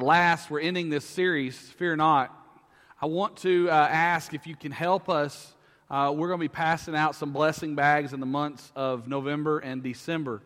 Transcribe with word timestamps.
last, 0.00 0.50
we're 0.50 0.60
ending 0.60 0.88
this 0.88 1.04
series, 1.04 1.56
Fear 1.58 1.96
Not. 1.96 2.34
I 3.00 3.06
want 3.06 3.36
to 3.38 3.68
uh, 3.68 3.72
ask 3.72 4.34
if 4.34 4.46
you 4.46 4.56
can 4.56 4.72
help 4.72 5.08
us. 5.08 5.54
Uh, 5.90 6.12
we're 6.16 6.28
going 6.28 6.38
to 6.38 6.44
be 6.44 6.48
passing 6.48 6.94
out 6.94 7.14
some 7.14 7.32
blessing 7.32 7.74
bags 7.74 8.12
in 8.12 8.20
the 8.20 8.26
months 8.26 8.72
of 8.74 9.08
November 9.08 9.58
and 9.58 9.82
December. 9.82 10.42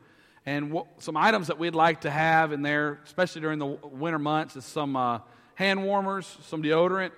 And 0.47 0.79
some 0.99 1.17
items 1.17 1.47
that 1.47 1.59
we'd 1.59 1.75
like 1.75 2.03
to 2.03 2.11
have 2.11 2.53
in 2.53 2.63
there, 2.63 3.01
especially 3.05 3.41
during 3.43 3.59
the 3.59 3.67
winter 3.67 4.19
months, 4.19 4.57
is 4.57 4.65
some 4.65 4.97
uh, 4.97 5.21
hand 5.55 5.85
warmers, 5.85 6.37
some 6.43 6.63
deodorant, 6.63 7.13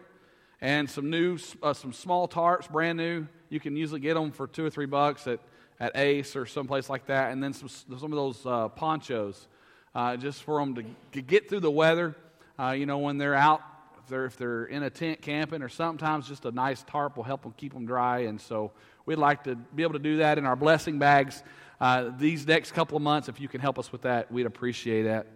and 0.61 0.89
some 0.89 1.11
new, 1.11 1.39
uh, 1.63 1.73
some 1.73 1.93
small 1.93 2.29
tarps, 2.29 2.71
brand 2.71 2.99
new. 2.99 3.27
You 3.49 3.61
can 3.61 3.77
usually 3.77 4.01
get 4.01 4.15
them 4.15 4.31
for 4.31 4.47
two 4.47 4.65
or 4.65 4.71
three 4.71 4.87
bucks 4.87 5.27
at, 5.27 5.41
at 5.81 5.97
Ace 5.97 6.37
or 6.37 6.47
someplace 6.47 6.91
like 6.91 7.07
that. 7.07 7.33
And 7.33 7.43
then 7.43 7.53
some, 7.53 7.69
some 7.69 8.13
of 8.13 8.17
those 8.17 8.45
uh, 8.45 8.69
ponchos 8.69 9.49
uh, 9.97 10.15
just 10.15 10.43
for 10.43 10.61
them 10.61 10.75
to, 10.75 10.85
to, 11.13 11.23
get 11.23 11.49
through 11.49 11.61
the 11.61 11.71
weather. 11.71 12.15
Uh, 12.59 12.71
you 12.71 12.87
know, 12.87 12.99
when 12.99 13.19
they're 13.19 13.35
out, 13.35 13.61
if 13.99 14.09
they're, 14.09 14.25
if 14.25 14.37
they're 14.39 14.65
in 14.65 14.83
a 14.83 14.89
tent 14.89 15.21
camping, 15.21 15.63
or 15.63 15.69
sometimes 15.69 16.27
just 16.27 16.47
a 16.47 16.51
nice 16.51 16.83
tarp 16.85 17.17
will 17.17 17.25
help 17.25 17.43
them 17.43 17.53
keep 17.57 17.75
them 17.75 17.85
dry. 17.85 18.21
And 18.21 18.41
so 18.41 18.73
we'd 19.05 19.17
like 19.17 19.45
to 19.45 19.57
be 19.57 19.83
able 19.83 19.93
to 19.93 19.99
do 19.99 20.19
that 20.19 20.39
in 20.39 20.47
our 20.47 20.57
blessing 20.57 20.99
bags 20.99 21.43
uh, 21.81 22.11
these 22.19 22.47
next 22.47 22.73
couple 22.73 22.97
of 22.97 23.03
months. 23.03 23.29
If 23.29 23.41
you 23.41 23.49
can 23.49 23.61
help 23.61 23.79
us 23.79 23.93
with 23.93 24.03
that, 24.03 24.33
we'd 24.33 24.47
appreciate 24.47 25.03
that. 25.03 25.27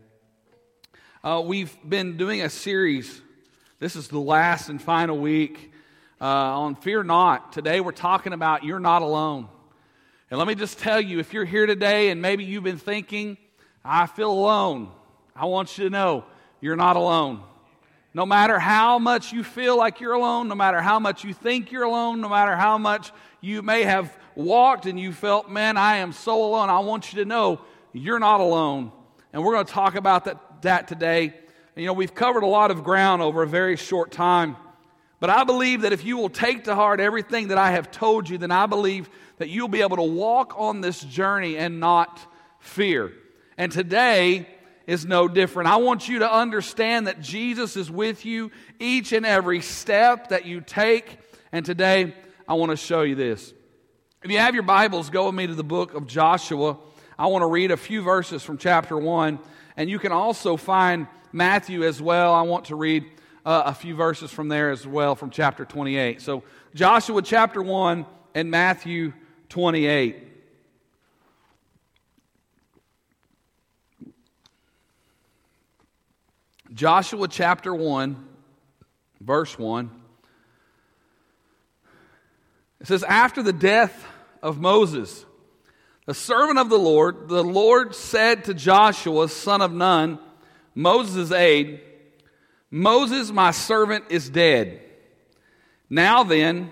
Uh, 1.23 1.43
we've 1.45 1.77
been 1.87 2.17
doing 2.17 2.41
a 2.41 2.49
series. 2.49 3.21
This 3.79 3.97
is 3.97 4.09
the 4.09 4.19
last 4.19 4.71
and 4.71 4.81
final 4.81 5.19
week 5.19 5.73
uh, 6.21 6.25
on 6.25 6.75
Fear 6.75 7.03
Not. 7.03 7.53
Today 7.53 7.81
we're 7.81 7.93
talking 7.93 8.33
about 8.33 8.65
You're 8.65 8.81
Not 8.81 9.03
Alone. 9.03 9.49
And 10.31 10.39
let 10.39 10.49
me 10.49 10.55
just 10.55 10.79
tell 10.79 11.01
you 11.01 11.19
if 11.19 11.35
you're 11.35 11.45
here 11.45 11.67
today 11.67 12.09
and 12.09 12.23
maybe 12.23 12.45
you've 12.45 12.65
been 12.65 12.79
thinking, 12.79 13.37
I 13.85 14.07
feel 14.07 14.31
alone. 14.31 14.89
I 15.37 15.45
want 15.45 15.77
you 15.77 15.85
to 15.85 15.91
know 15.91 16.25
you're 16.61 16.77
not 16.77 16.97
alone. 16.97 17.43
No 18.13 18.27
matter 18.27 18.59
how 18.59 18.99
much 18.99 19.33
you 19.33 19.45
feel 19.45 19.77
like 19.77 20.01
you're 20.01 20.15
alone, 20.15 20.49
no 20.49 20.55
matter 20.55 20.81
how 20.81 20.99
much 20.99 21.25
you 21.25 21.33
think 21.33 21.71
you're 21.71 21.85
alone, 21.85 22.21
no 22.21 22.29
matter 22.29 22.57
how 22.57 22.77
much 22.77 23.13
you 23.41 23.63
may 23.63 23.85
have 23.85 24.17
walked 24.35 24.87
and 24.87 24.99
you 24.99 25.13
felt, 25.13 25.49
man, 25.49 25.77
I 25.77 25.99
am 25.99 26.13
so 26.13 26.45
alone, 26.45 26.69
I 26.69 26.81
want 26.81 27.13
you 27.13 27.23
to 27.23 27.25
know 27.25 27.61
you're 27.93 28.19
not 28.19 28.41
alone. 28.41 28.91
And 29.33 29.45
we're 29.45 29.55
going 29.55 29.67
to 29.67 29.73
talk 29.73 29.95
about 29.95 30.25
that, 30.25 30.63
that 30.63 30.89
today. 30.89 31.35
You 31.77 31.87
know, 31.87 31.93
we've 31.93 32.15
covered 32.15 32.43
a 32.43 32.49
lot 32.49 32.73
of 32.73 32.83
ground 32.83 33.23
over 33.23 33.43
a 33.43 33.47
very 33.47 33.77
short 33.77 34.11
time. 34.11 34.57
But 35.21 35.31
I 35.31 35.45
believe 35.45 35.83
that 35.83 35.93
if 35.93 36.05
you 36.05 36.17
will 36.17 36.31
take 36.31 36.65
to 36.65 36.75
heart 36.75 36.99
everything 36.99 37.49
that 37.49 37.59
I 37.59 37.73
have 37.73 37.91
told 37.91 38.29
you, 38.29 38.39
then 38.39 38.51
I 38.51 38.67
believe 38.67 39.09
that 39.39 39.51
you'll 39.51 39.69
be 39.69 39.83
able 39.83 39.99
to 39.99 40.03
walk 40.03 40.55
on 40.57 40.81
this 40.81 41.01
journey 41.01 41.57
and 41.57 41.79
not 41.79 42.19
fear. 42.59 43.13
And 43.57 43.71
today 43.71 44.49
is 44.91 45.07
no 45.07 45.29
different. 45.29 45.69
I 45.69 45.77
want 45.77 46.09
you 46.09 46.19
to 46.19 46.33
understand 46.33 47.07
that 47.07 47.21
Jesus 47.21 47.77
is 47.77 47.89
with 47.89 48.27
you 48.27 48.51
each 48.81 49.13
and 49.13 49.25
every 49.25 49.61
step 49.61 50.31
that 50.31 50.47
you 50.47 50.61
take. 50.61 51.17
And 51.53 51.65
today, 51.65 52.13
I 52.49 52.55
want 52.55 52.71
to 52.71 52.77
show 52.77 53.03
you 53.03 53.15
this. 53.15 53.55
If 54.25 54.33
you 54.33 54.39
have 54.39 54.53
your 54.55 54.65
Bibles, 54.65 55.09
go 55.09 55.27
with 55.27 55.37
me 55.37 55.47
to 55.47 55.55
the 55.55 55.63
book 55.63 55.95
of 55.95 56.09
Joshua. 56.09 56.77
I 57.17 57.29
want 57.29 57.43
to 57.43 57.47
read 57.47 57.71
a 57.71 57.77
few 57.77 58.03
verses 58.03 58.43
from 58.43 58.59
chapter 58.59 58.99
1. 58.99 59.39
And 59.77 59.89
you 59.89 60.01
can 60.01 60.11
also 60.11 60.57
find 60.57 61.07
Matthew 61.31 61.85
as 61.85 62.03
well. 62.03 62.35
I 62.35 62.43
want 62.43 62.65
to 62.65 62.75
read 62.75 63.05
uh, 63.47 63.63
a 63.67 63.75
few 63.75 63.95
verses 63.95 64.33
from 64.33 64.49
there 64.49 64.73
as 64.73 64.89
well 64.89 65.15
from 65.15 65.31
chapter 65.31 65.65
28. 65.65 66.21
So, 66.21 66.43
Joshua 66.75 67.23
chapter 67.23 67.63
1 67.63 68.07
and 68.35 68.51
Matthew 68.51 69.13
28. 69.51 70.30
Joshua 76.73 77.27
chapter 77.27 77.75
1, 77.75 78.17
verse 79.21 79.59
1. 79.59 79.91
It 82.81 82.87
says, 82.87 83.03
After 83.03 83.43
the 83.43 83.53
death 83.53 84.07
of 84.41 84.61
Moses, 84.61 85.25
the 86.07 86.15
servant 86.15 86.59
of 86.59 86.71
the 86.71 86.79
Lord, 86.79 87.29
the 87.29 87.43
Lord 87.43 87.95
said 87.95 88.45
to 88.45 88.55
Joshua, 88.55 89.29
son 89.29 89.63
of 89.63 89.73
Nun, 89.73 90.19
Moses' 90.75 91.33
aide, 91.33 91.81
Moses, 92.71 93.33
my 93.33 93.51
servant, 93.51 94.05
is 94.09 94.31
dead. 94.31 94.81
Now 95.89 96.23
then, 96.23 96.71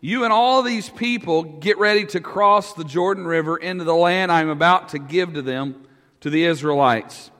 you 0.00 0.24
and 0.24 0.32
all 0.32 0.62
these 0.62 0.90
people 0.90 1.42
get 1.42 1.78
ready 1.78 2.04
to 2.06 2.20
cross 2.20 2.74
the 2.74 2.84
Jordan 2.84 3.26
River 3.26 3.56
into 3.56 3.84
the 3.84 3.94
land 3.94 4.30
I 4.30 4.42
am 4.42 4.50
about 4.50 4.90
to 4.90 4.98
give 4.98 5.34
to 5.34 5.42
them, 5.42 5.86
to 6.20 6.28
the 6.28 6.44
Israelites. 6.44 7.30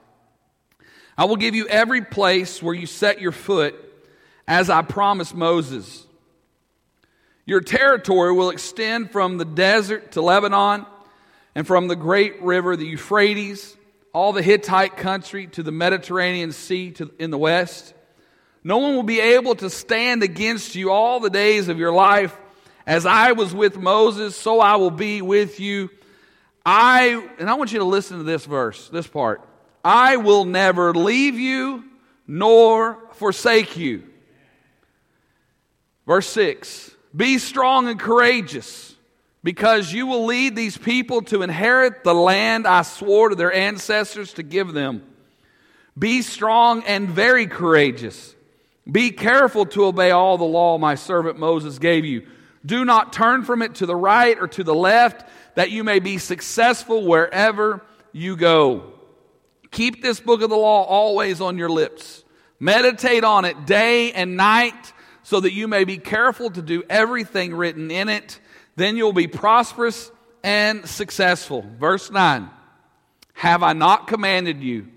I 1.19 1.25
will 1.25 1.37
give 1.37 1.57
you 1.57 1.67
every 1.67 2.03
place 2.03 2.63
where 2.63 2.75
you 2.75 2.87
set 2.87 3.21
your 3.21 3.33
foot, 3.33 3.75
as 4.47 4.71
I 4.71 4.83
promised 4.83 5.35
Moses. 5.35 6.07
Your 7.45 7.61
territory 7.61 8.33
will 8.33 8.51
extend 8.51 9.11
from 9.11 9.37
the 9.37 9.45
desert 9.45 10.13
to 10.13 10.23
Lebanon, 10.23 10.87
and 11.57 11.67
from 11.67 11.89
the 11.89 11.97
great 11.97 12.41
river, 12.41 12.77
the 12.77 12.87
Euphrates, 12.87 13.77
all 14.13 14.33
the 14.33 14.43
Hittite 14.43 14.97
country 14.97 15.49
to 15.49 15.65
the 15.65 15.73
Mediterranean 15.73 16.53
Sea 16.53 16.93
to, 16.93 17.11
in 17.19 17.33
the 17.33 17.39
west. 17.39 17.95
No 18.63 18.79
one 18.79 18.95
will 18.95 19.03
be 19.03 19.19
able 19.19 19.57
to 19.57 19.71
stand 19.71 20.23
against 20.23 20.77
you 20.77 20.93
all 20.93 21.19
the 21.19 21.31
days 21.31 21.69
of 21.69 21.79
your 21.81 21.93
life. 21.93 22.37
As 22.87 23.07
I 23.07 23.33
was 23.33 23.53
with 23.53 23.77
Moses, 23.77 24.37
so 24.37 24.61
I 24.61 24.77
will 24.77 24.93
be 24.93 25.21
with 25.21 25.59
you. 25.59 25.91
I, 26.65 27.29
and 27.41 27.51
I 27.51 27.55
want 27.55 27.73
you 27.73 27.81
to 27.81 27.85
listen 27.85 28.19
to 28.19 28.25
this 28.25 28.47
verse, 28.47 28.89
this 28.91 29.07
part. 29.09 29.48
I 29.85 30.17
will 30.17 30.45
never 30.45 30.95
leave 30.95 31.39
you 31.39 31.85
nor 32.27 32.99
forsake 33.13 33.77
you. 33.77 34.05
Verse 36.07 36.29
6 36.29 36.91
Be 37.15 37.39
strong 37.39 37.89
and 37.89 37.99
courageous, 37.99 38.95
because 39.43 39.93
you 39.93 40.07
will 40.07 40.27
lead 40.27 40.57
these 40.57 40.77
people 40.77 41.23
to 41.23 41.43
inherit 41.43 42.05
the 42.05 42.15
land 42.15 42.67
I 42.67 42.83
swore 42.83 43.31
to 43.31 43.35
their 43.35 43.53
ancestors 43.53 44.35
to 44.35 44.43
give 44.43 44.73
them. 44.73 45.03
Be 45.99 46.23
strong 46.23 46.83
and 46.85 47.09
very 47.09 47.47
courageous. 47.47 48.35
Be 48.91 49.11
careful 49.11 49.67
to 49.67 49.85
obey 49.85 50.11
all 50.11 50.39
the 50.39 50.45
law 50.45 50.79
my 50.79 50.95
servant 50.95 51.39
Moses 51.39 51.79
gave 51.79 52.05
you. 52.05 52.27
Do 52.65 52.85
not 52.85 53.13
turn 53.13 53.45
from 53.45 53.63
it 53.63 53.77
to 53.77 53.87
the 53.87 53.97
right 53.97 54.39
or 54.39 54.49
to 54.49 54.65
the 54.65 54.75
left, 54.75 55.29
that 55.57 55.71
you 55.71 55.85
may 55.85 55.99
be 55.99 56.19
successful 56.19 57.05
wherever 57.05 57.83
you 58.13 58.37
go. 58.37 58.98
Keep 59.71 60.03
this 60.03 60.21
book 60.21 60.43
of 60.43 60.51
the 60.51 60.57
law 60.57 60.85
always 60.85 61.41
on 61.41 61.59
your 61.59 61.69
lips. 61.69 62.25
Meditate 62.61 63.25
on 63.25 63.45
it 63.45 63.67
day 63.67 64.13
and 64.13 64.37
night 64.37 64.93
so 65.23 65.41
that 65.41 65.53
you 65.53 65.69
may 65.69 65.85
be 65.85 65.99
careful 65.99 66.51
to 66.51 66.63
do 66.63 66.83
everything 66.89 67.55
written 67.55 67.91
in 67.91 68.09
it. 68.09 68.41
Then 68.77 68.97
you'll 68.97 69.13
be 69.13 69.29
prosperous 69.29 70.11
and 70.43 70.89
successful. 70.89 71.65
Verse 71.79 72.11
9 72.11 72.49
Have 73.35 73.63
I 73.63 73.75
not 73.75 74.07
commanded 74.07 74.63
you? 74.63 74.89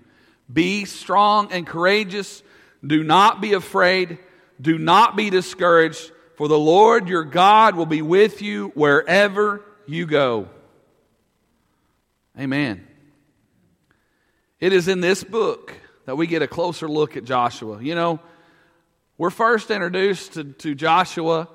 Be 0.52 0.84
strong 0.84 1.52
and 1.52 1.66
courageous. 1.66 2.42
Do 2.84 3.02
not 3.04 3.40
be 3.40 3.52
afraid. 3.52 4.18
Do 4.60 4.78
not 4.78 5.16
be 5.16 5.30
discouraged, 5.30 6.12
for 6.36 6.48
the 6.48 6.58
Lord 6.58 7.08
your 7.08 7.24
God 7.24 7.74
will 7.74 7.86
be 7.86 8.02
with 8.02 8.42
you 8.42 8.68
wherever 8.74 9.64
you 9.86 10.06
go. 10.06 10.48
Amen. 12.38 12.86
It 14.62 14.72
is 14.72 14.86
in 14.86 15.00
this 15.00 15.24
book 15.24 15.74
that 16.04 16.14
we 16.14 16.28
get 16.28 16.40
a 16.40 16.46
closer 16.46 16.86
look 16.86 17.16
at 17.16 17.24
Joshua. 17.24 17.82
You 17.82 17.96
know, 17.96 18.20
we're 19.18 19.30
first 19.30 19.72
introduced 19.72 20.34
to, 20.34 20.44
to 20.44 20.76
Joshua 20.76 21.48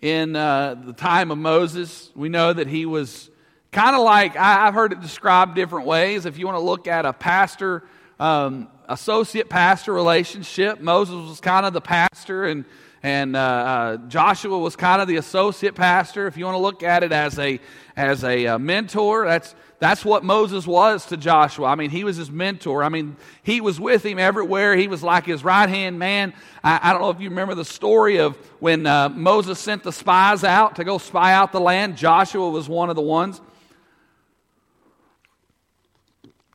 in 0.00 0.34
uh, 0.34 0.74
the 0.74 0.92
time 0.92 1.30
of 1.30 1.38
Moses. 1.38 2.10
We 2.16 2.28
know 2.28 2.52
that 2.52 2.66
he 2.66 2.84
was 2.84 3.30
kind 3.70 3.94
of 3.94 4.02
like, 4.02 4.34
I, 4.34 4.64
have 4.64 4.74
heard 4.74 4.90
it 4.90 5.00
described 5.00 5.54
different 5.54 5.86
ways. 5.86 6.26
If 6.26 6.36
you 6.36 6.46
want 6.46 6.56
to 6.56 6.64
look 6.64 6.88
at 6.88 7.06
a 7.06 7.12
pastor, 7.12 7.84
um, 8.18 8.66
associate 8.88 9.48
pastor 9.48 9.92
relationship, 9.92 10.80
Moses 10.80 11.14
was 11.14 11.40
kind 11.40 11.64
of 11.64 11.72
the 11.72 11.80
pastor 11.80 12.46
and 12.46 12.64
and 13.00 13.36
uh, 13.36 13.38
uh, 13.38 13.96
Joshua 14.08 14.58
was 14.58 14.74
kind 14.74 15.00
of 15.00 15.06
the 15.06 15.18
associate 15.18 15.76
pastor. 15.76 16.26
If 16.26 16.36
you 16.36 16.44
want 16.44 16.56
to 16.56 16.60
look 16.60 16.82
at 16.82 17.04
it 17.04 17.12
as 17.12 17.38
a 17.38 17.60
as 17.96 18.24
a 18.24 18.48
uh, 18.48 18.58
mentor, 18.58 19.24
that's 19.24 19.54
that's 19.80 20.04
what 20.04 20.24
Moses 20.24 20.66
was 20.66 21.06
to 21.06 21.16
Joshua. 21.16 21.66
I 21.66 21.76
mean, 21.76 21.90
he 21.90 22.02
was 22.02 22.16
his 22.16 22.30
mentor. 22.30 22.82
I 22.82 22.88
mean, 22.88 23.16
he 23.44 23.60
was 23.60 23.78
with 23.78 24.04
him 24.04 24.18
everywhere. 24.18 24.74
He 24.74 24.88
was 24.88 25.04
like 25.04 25.24
his 25.24 25.44
right 25.44 25.68
hand 25.68 26.00
man. 26.00 26.34
I, 26.64 26.80
I, 26.82 26.92
don't 26.92 27.00
know 27.00 27.10
if 27.10 27.20
you 27.20 27.30
remember 27.30 27.54
the 27.54 27.64
story 27.64 28.18
of 28.18 28.36
when 28.58 28.86
uh, 28.86 29.08
Moses 29.08 29.58
sent 29.60 29.84
the 29.84 29.92
spies 29.92 30.42
out 30.42 30.76
to 30.76 30.84
go 30.84 30.98
spy 30.98 31.32
out 31.32 31.52
the 31.52 31.60
land. 31.60 31.96
Joshua 31.96 32.50
was 32.50 32.68
one 32.68 32.90
of 32.90 32.96
the 32.96 33.02
ones. 33.02 33.40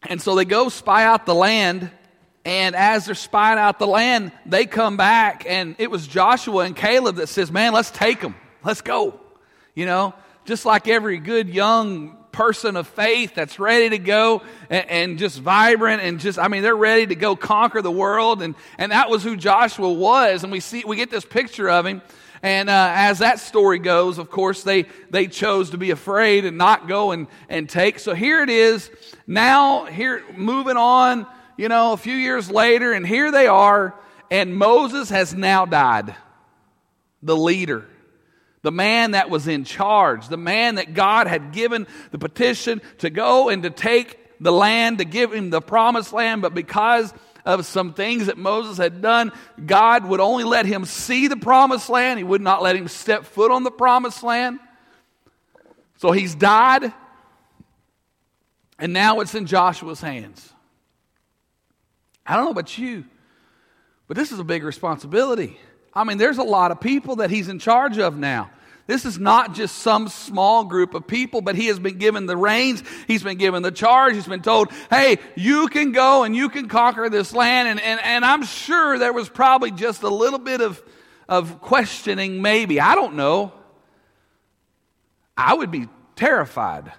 And 0.09 0.21
so 0.21 0.35
they 0.35 0.43
go 0.43 0.67
spy 0.67 1.05
out 1.05 1.25
the 1.25 1.35
land. 1.35 1.91
And 2.43 2.75
as 2.75 3.05
they're 3.05 3.15
spying 3.15 3.57
out 3.57 3.79
the 3.79 3.87
land, 3.87 4.33
they 4.45 4.65
come 4.65 4.97
back. 4.97 5.45
And 5.47 5.77
it 5.79 5.89
was 5.89 6.05
Joshua 6.07 6.65
and 6.65 6.75
Caleb 6.75 7.15
that 7.15 7.27
says, 7.27 7.49
Man, 7.49 7.71
let's 7.71 7.89
take 7.89 8.19
them. 8.19 8.35
Let's 8.65 8.81
go. 8.81 9.17
You 9.75 9.85
know, 9.85 10.13
just 10.43 10.65
like 10.65 10.89
every 10.89 11.19
good 11.19 11.47
young 11.47 12.17
person 12.33 12.75
of 12.75 12.87
faith 12.87 13.33
that's 13.35 13.59
ready 13.59 13.89
to 13.91 13.97
go 13.97 14.41
and, 14.69 14.89
and, 14.89 15.19
just 15.19 15.39
vibrant 15.39 16.01
and 16.01 16.19
just, 16.19 16.37
I 16.37 16.49
mean, 16.49 16.63
they're 16.63 16.75
ready 16.75 17.07
to 17.07 17.15
go 17.15 17.35
conquer 17.35 17.81
the 17.81 17.91
world. 17.91 18.41
And, 18.41 18.55
and 18.77 18.91
that 18.91 19.09
was 19.09 19.23
who 19.23 19.37
Joshua 19.37 19.93
was. 19.93 20.43
And 20.43 20.51
we 20.51 20.59
see, 20.59 20.83
we 20.85 20.97
get 20.97 21.09
this 21.09 21.23
picture 21.23 21.69
of 21.69 21.85
him. 21.85 22.01
And 22.41 22.69
uh, 22.69 22.91
as 22.93 23.19
that 23.19 23.39
story 23.39 23.79
goes, 23.79 24.17
of 24.17 24.29
course, 24.29 24.63
they, 24.63 24.85
they 25.09 25.27
chose 25.27 25.69
to 25.69 25.77
be 25.77 25.91
afraid 25.91 26.43
and 26.43 26.57
not 26.57 26.89
go 26.89 27.11
and, 27.11 27.27
and 27.47 27.69
take. 27.69 27.99
So 27.99 28.13
here 28.13 28.43
it 28.43 28.49
is. 28.49 28.91
Now, 29.25 29.85
here, 29.85 30.23
moving 30.35 30.75
on, 30.75 31.25
you 31.55 31.69
know, 31.69 31.93
a 31.93 31.97
few 31.97 32.15
years 32.15 32.51
later, 32.51 32.91
and 32.91 33.07
here 33.07 33.31
they 33.31 33.47
are. 33.47 33.95
And 34.29 34.57
Moses 34.57 35.09
has 35.09 35.33
now 35.33 35.65
died, 35.65 36.15
the 37.21 37.37
leader 37.37 37.87
the 38.63 38.71
man 38.71 39.11
that 39.11 39.29
was 39.29 39.47
in 39.47 39.65
charge, 39.65 40.27
the 40.29 40.37
man 40.37 40.75
that 40.75 40.93
God 40.93 41.27
had 41.27 41.51
given 41.51 41.85
the 42.11 42.17
petition 42.17 42.81
to 42.99 43.09
go 43.09 43.49
and 43.49 43.61
to 43.63 43.69
take 43.69 44.17
the 44.39 44.51
land, 44.51 44.97
to 44.97 45.05
give 45.05 45.31
him 45.31 45.51
the 45.51 45.61
promised 45.61 46.11
land, 46.11 46.41
but 46.41 46.53
because 46.55 47.13
of 47.45 47.65
some 47.65 47.93
things 47.93 48.27
that 48.27 48.37
Moses 48.37 48.77
had 48.77 49.01
done, 49.01 49.31
God 49.63 50.05
would 50.05 50.21
only 50.21 50.45
let 50.45 50.65
him 50.65 50.85
see 50.85 51.27
the 51.27 51.35
promised 51.35 51.89
land. 51.89 52.17
He 52.17 52.23
would 52.23 52.41
not 52.41 52.63
let 52.63 52.75
him 52.75 52.87
step 52.87 53.25
foot 53.25 53.51
on 53.51 53.63
the 53.63 53.71
promised 53.71 54.23
land. 54.23 54.59
So 55.97 56.11
he's 56.11 56.33
died, 56.33 56.91
and 58.79 58.93
now 58.93 59.19
it's 59.19 59.35
in 59.35 59.45
Joshua's 59.45 60.01
hands. 60.01 60.51
I 62.25 62.35
don't 62.35 62.45
know 62.45 62.51
about 62.51 62.77
you, 62.77 63.03
but 64.07 64.15
this 64.15 64.31
is 64.31 64.39
a 64.39 64.43
big 64.43 64.63
responsibility. 64.63 65.59
I 65.95 66.03
mean, 66.03 66.17
there's 66.17 66.37
a 66.37 66.43
lot 66.43 66.71
of 66.71 66.79
people 66.79 67.17
that 67.17 67.29
he's 67.29 67.49
in 67.49 67.59
charge 67.59 67.97
of 67.97 68.17
now. 68.17 68.49
This 68.85 69.05
is 69.05 69.17
not 69.17 69.53
just 69.53 69.77
some 69.77 70.09
small 70.09 70.65
group 70.65 70.93
of 70.93 71.07
people, 71.07 71.41
but 71.41 71.55
he 71.55 71.67
has 71.67 71.79
been 71.79 71.97
given 71.97 72.25
the 72.25 72.35
reins. 72.35 72.83
He's 73.07 73.23
been 73.23 73.37
given 73.37 73.63
the 73.63 73.71
charge. 73.71 74.13
He's 74.15 74.27
been 74.27 74.41
told, 74.41 74.71
hey, 74.89 75.19
you 75.35 75.67
can 75.67 75.93
go 75.93 76.23
and 76.23 76.35
you 76.35 76.49
can 76.49 76.67
conquer 76.67 77.09
this 77.09 77.33
land. 77.33 77.69
And, 77.69 77.79
and, 77.79 78.01
and 78.03 78.25
I'm 78.25 78.43
sure 78.43 78.99
there 78.99 79.13
was 79.13 79.29
probably 79.29 79.71
just 79.71 80.03
a 80.03 80.09
little 80.09 80.39
bit 80.39 80.59
of, 80.59 80.81
of 81.29 81.61
questioning, 81.61 82.41
maybe. 82.41 82.81
I 82.81 82.95
don't 82.95 83.15
know. 83.15 83.53
I 85.37 85.53
would 85.53 85.71
be 85.71 85.87
terrified 86.15 86.91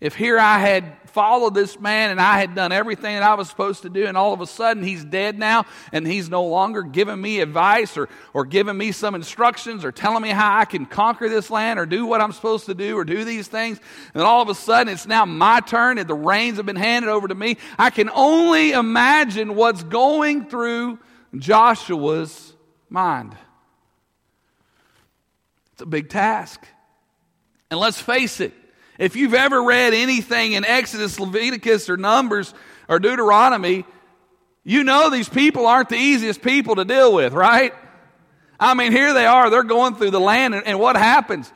if 0.00 0.14
here 0.14 0.38
I 0.38 0.58
had 0.58 0.96
followed 1.06 1.54
this 1.54 1.78
man 1.78 2.10
and 2.10 2.20
I 2.20 2.38
had 2.40 2.54
done 2.56 2.72
everything 2.72 3.14
that 3.14 3.22
I 3.22 3.34
was 3.34 3.48
supposed 3.48 3.82
to 3.82 3.88
do, 3.88 4.06
and 4.06 4.16
all 4.16 4.32
of 4.32 4.40
a 4.40 4.46
sudden 4.46 4.82
he's 4.82 5.04
dead 5.04 5.38
now 5.38 5.64
and 5.92 6.06
he's 6.06 6.28
no 6.28 6.44
longer 6.44 6.82
giving 6.82 7.20
me 7.20 7.40
advice 7.40 7.96
or, 7.96 8.08
or 8.32 8.44
giving 8.44 8.76
me 8.76 8.90
some 8.90 9.14
instructions 9.14 9.84
or 9.84 9.92
telling 9.92 10.22
me 10.22 10.30
how 10.30 10.58
I 10.58 10.64
can 10.64 10.86
conquer 10.86 11.28
this 11.28 11.50
land 11.50 11.78
or 11.78 11.86
do 11.86 12.04
what 12.04 12.20
I'm 12.20 12.32
supposed 12.32 12.66
to 12.66 12.74
do 12.74 12.98
or 12.98 13.04
do 13.04 13.24
these 13.24 13.46
things, 13.46 13.80
and 14.12 14.22
all 14.24 14.42
of 14.42 14.48
a 14.48 14.54
sudden 14.54 14.92
it's 14.92 15.06
now 15.06 15.24
my 15.24 15.60
turn 15.60 15.98
and 15.98 16.08
the 16.08 16.14
reins 16.14 16.56
have 16.56 16.66
been 16.66 16.76
handed 16.76 17.08
over 17.08 17.28
to 17.28 17.34
me, 17.34 17.56
I 17.78 17.90
can 17.90 18.10
only 18.10 18.72
imagine 18.72 19.54
what's 19.54 19.84
going 19.84 20.46
through 20.46 20.98
Joshua's 21.36 22.54
mind. 22.88 23.36
It's 25.74 25.82
a 25.82 25.86
big 25.86 26.08
task. 26.08 26.64
And 27.70 27.80
let's 27.80 28.00
face 28.00 28.40
it, 28.40 28.52
if 28.98 29.16
you've 29.16 29.34
ever 29.34 29.62
read 29.62 29.94
anything 29.94 30.52
in 30.52 30.64
Exodus, 30.64 31.18
Leviticus, 31.18 31.90
or 31.90 31.96
Numbers, 31.96 32.54
or 32.88 32.98
Deuteronomy, 32.98 33.84
you 34.62 34.84
know 34.84 35.10
these 35.10 35.28
people 35.28 35.66
aren't 35.66 35.88
the 35.88 35.96
easiest 35.96 36.42
people 36.42 36.76
to 36.76 36.84
deal 36.84 37.12
with, 37.12 37.32
right? 37.32 37.74
I 38.58 38.74
mean, 38.74 38.92
here 38.92 39.12
they 39.12 39.26
are, 39.26 39.50
they're 39.50 39.62
going 39.62 39.94
through 39.96 40.10
the 40.10 40.20
land, 40.20 40.54
and, 40.54 40.66
and 40.66 40.78
what 40.78 40.96
happens? 40.96 41.52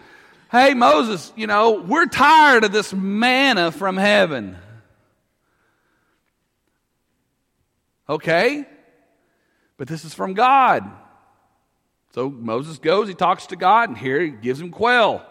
Hey, 0.51 0.75
Moses, 0.75 1.33
you 1.37 1.47
know, 1.47 1.73
we're 1.73 2.07
tired 2.07 2.65
of 2.65 2.73
this 2.73 2.93
manna 2.93 3.71
from 3.71 3.97
heaven. 3.97 4.57
Okay, 8.09 8.67
but 9.77 9.87
this 9.87 10.05
is 10.05 10.15
from 10.15 10.35
God. 10.35 10.91
So 12.15 12.31
Moses 12.31 12.79
goes, 12.79 13.07
he 13.07 13.15
talks 13.15 13.47
to 13.49 13.57
God, 13.57 13.91
and 13.91 13.99
here 13.99 14.21
he 14.21 14.31
gives 14.31 14.61
him 14.61 14.71
quail. 14.71 15.25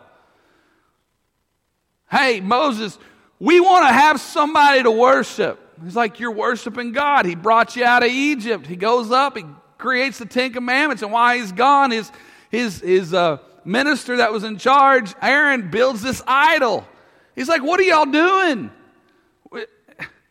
Hey, 2.09 2.39
Moses, 2.39 2.98
we 3.39 3.59
want 3.59 3.88
to 3.88 3.94
have 3.94 4.19
somebody 4.21 4.83
to 4.83 4.92
worship. 4.92 5.59
He's 5.83 5.95
like, 5.95 6.19
You're 6.19 6.31
worshiping 6.31 6.92
God. 6.92 7.25
He 7.25 7.36
brought 7.36 7.75
you 7.75 7.83
out 7.83 8.04
of 8.04 8.09
Egypt. 8.09 8.65
He 8.65 8.75
goes 8.75 9.12
up, 9.12 9.38
he 9.38 9.45
creates 9.77 10.18
the 10.18 10.25
Ten 10.25 10.54
Commandments, 10.54 11.04
and 11.04 11.12
while 11.12 11.38
he's 11.38 11.51
gone, 11.51 11.92
his, 11.92 12.12
his, 12.50 12.80
his 12.80 13.13
uh, 13.13 13.38
minister 13.63 14.18
that 14.18 14.31
was 14.31 14.44
in 14.44 14.57
charge, 14.57 15.13
Aaron, 15.21 15.69
builds 15.69 16.01
this 16.01 16.21
idol. 16.25 16.88
He's 17.36 17.50
like, 17.50 17.63
What 17.63 17.80
are 17.80 17.83
y'all 17.83 18.06
doing? 18.06 18.71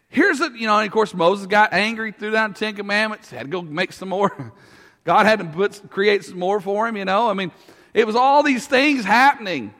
Here's 0.08 0.40
it, 0.40 0.54
you 0.54 0.66
know, 0.66 0.78
and 0.78 0.86
of 0.86 0.92
course 0.92 1.12
Moses 1.12 1.46
got 1.46 1.74
angry, 1.74 2.10
threw 2.10 2.30
down 2.30 2.54
the 2.54 2.58
Ten 2.58 2.74
Commandments, 2.74 3.30
had 3.30 3.42
to 3.42 3.48
go 3.48 3.60
make 3.60 3.92
some 3.92 4.08
more. 4.08 4.52
God 5.04 5.26
had 5.26 5.40
to 5.40 5.44
put, 5.44 5.90
create 5.90 6.24
some 6.24 6.38
more 6.38 6.58
for 6.58 6.88
him, 6.88 6.96
you 6.96 7.04
know. 7.04 7.28
I 7.28 7.34
mean, 7.34 7.52
it 7.92 8.06
was 8.06 8.16
all 8.16 8.42
these 8.42 8.66
things 8.66 9.04
happening. 9.04 9.74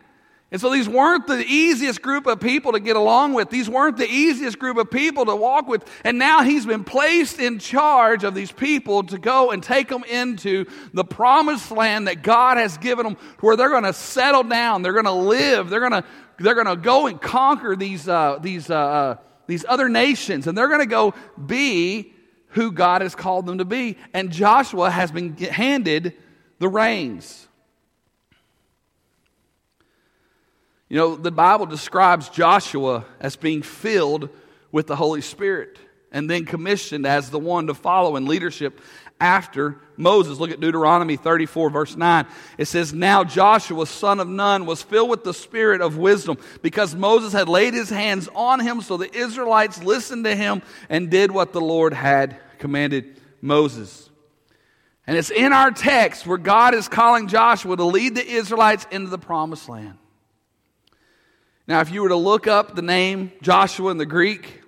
And 0.52 0.60
so 0.60 0.70
these 0.70 0.88
weren't 0.88 1.26
the 1.26 1.44
easiest 1.44 2.02
group 2.02 2.26
of 2.26 2.38
people 2.38 2.72
to 2.72 2.80
get 2.80 2.94
along 2.94 3.34
with. 3.34 3.50
These 3.50 3.68
weren't 3.68 3.96
the 3.96 4.08
easiest 4.08 4.60
group 4.60 4.76
of 4.76 4.90
people 4.90 5.24
to 5.26 5.34
walk 5.34 5.66
with. 5.66 5.84
And 6.04 6.18
now 6.18 6.42
he's 6.42 6.64
been 6.64 6.84
placed 6.84 7.40
in 7.40 7.58
charge 7.58 8.22
of 8.22 8.34
these 8.34 8.52
people 8.52 9.02
to 9.04 9.18
go 9.18 9.50
and 9.50 9.60
take 9.60 9.88
them 9.88 10.04
into 10.04 10.66
the 10.94 11.04
promised 11.04 11.72
land 11.72 12.06
that 12.06 12.22
God 12.22 12.58
has 12.58 12.78
given 12.78 13.04
them 13.04 13.16
where 13.40 13.56
they're 13.56 13.70
going 13.70 13.82
to 13.82 13.92
settle 13.92 14.44
down. 14.44 14.82
They're 14.82 14.92
going 14.92 15.06
to 15.06 15.12
live. 15.12 15.68
They're 15.68 15.80
going 15.80 16.00
to, 16.02 16.04
they're 16.38 16.54
going 16.54 16.66
to 16.68 16.76
go 16.76 17.08
and 17.08 17.20
conquer 17.20 17.74
these, 17.74 18.08
uh, 18.08 18.38
these, 18.40 18.70
uh, 18.70 18.76
uh 18.76 19.16
these 19.48 19.64
other 19.68 19.88
nations. 19.88 20.46
And 20.46 20.56
they're 20.56 20.68
going 20.68 20.80
to 20.80 20.86
go 20.86 21.14
be 21.44 22.12
who 22.50 22.70
God 22.70 23.02
has 23.02 23.16
called 23.16 23.46
them 23.46 23.58
to 23.58 23.64
be. 23.64 23.98
And 24.14 24.30
Joshua 24.30 24.90
has 24.90 25.10
been 25.10 25.36
handed 25.36 26.14
the 26.60 26.68
reins. 26.68 27.45
You 30.88 30.96
know, 30.96 31.16
the 31.16 31.32
Bible 31.32 31.66
describes 31.66 32.28
Joshua 32.28 33.04
as 33.18 33.36
being 33.36 33.62
filled 33.62 34.28
with 34.70 34.86
the 34.86 34.96
Holy 34.96 35.20
Spirit 35.20 35.78
and 36.12 36.30
then 36.30 36.44
commissioned 36.44 37.06
as 37.06 37.30
the 37.30 37.38
one 37.38 37.66
to 37.66 37.74
follow 37.74 38.16
in 38.16 38.26
leadership 38.26 38.80
after 39.20 39.78
Moses. 39.96 40.38
Look 40.38 40.50
at 40.50 40.60
Deuteronomy 40.60 41.16
34, 41.16 41.70
verse 41.70 41.96
9. 41.96 42.26
It 42.58 42.66
says, 42.66 42.92
Now 42.92 43.24
Joshua, 43.24 43.86
son 43.86 44.20
of 44.20 44.28
Nun, 44.28 44.66
was 44.66 44.82
filled 44.82 45.10
with 45.10 45.24
the 45.24 45.34
spirit 45.34 45.80
of 45.80 45.96
wisdom 45.96 46.38
because 46.62 46.94
Moses 46.94 47.32
had 47.32 47.48
laid 47.48 47.74
his 47.74 47.90
hands 47.90 48.28
on 48.34 48.60
him, 48.60 48.80
so 48.80 48.96
the 48.96 49.12
Israelites 49.14 49.82
listened 49.82 50.24
to 50.24 50.36
him 50.36 50.62
and 50.88 51.10
did 51.10 51.30
what 51.30 51.52
the 51.52 51.60
Lord 51.60 51.92
had 51.92 52.38
commanded 52.58 53.20
Moses. 53.40 54.08
And 55.06 55.16
it's 55.16 55.30
in 55.30 55.52
our 55.52 55.70
text 55.70 56.26
where 56.26 56.38
God 56.38 56.74
is 56.74 56.88
calling 56.88 57.28
Joshua 57.28 57.76
to 57.76 57.84
lead 57.84 58.14
the 58.14 58.26
Israelites 58.26 58.86
into 58.90 59.08
the 59.08 59.18
promised 59.18 59.68
land. 59.68 59.98
Now, 61.68 61.80
if 61.80 61.90
you 61.90 62.02
were 62.02 62.10
to 62.10 62.16
look 62.16 62.46
up 62.46 62.76
the 62.76 62.82
name 62.82 63.32
Joshua 63.42 63.90
in 63.90 63.98
the 63.98 64.06
Greek, 64.06 64.62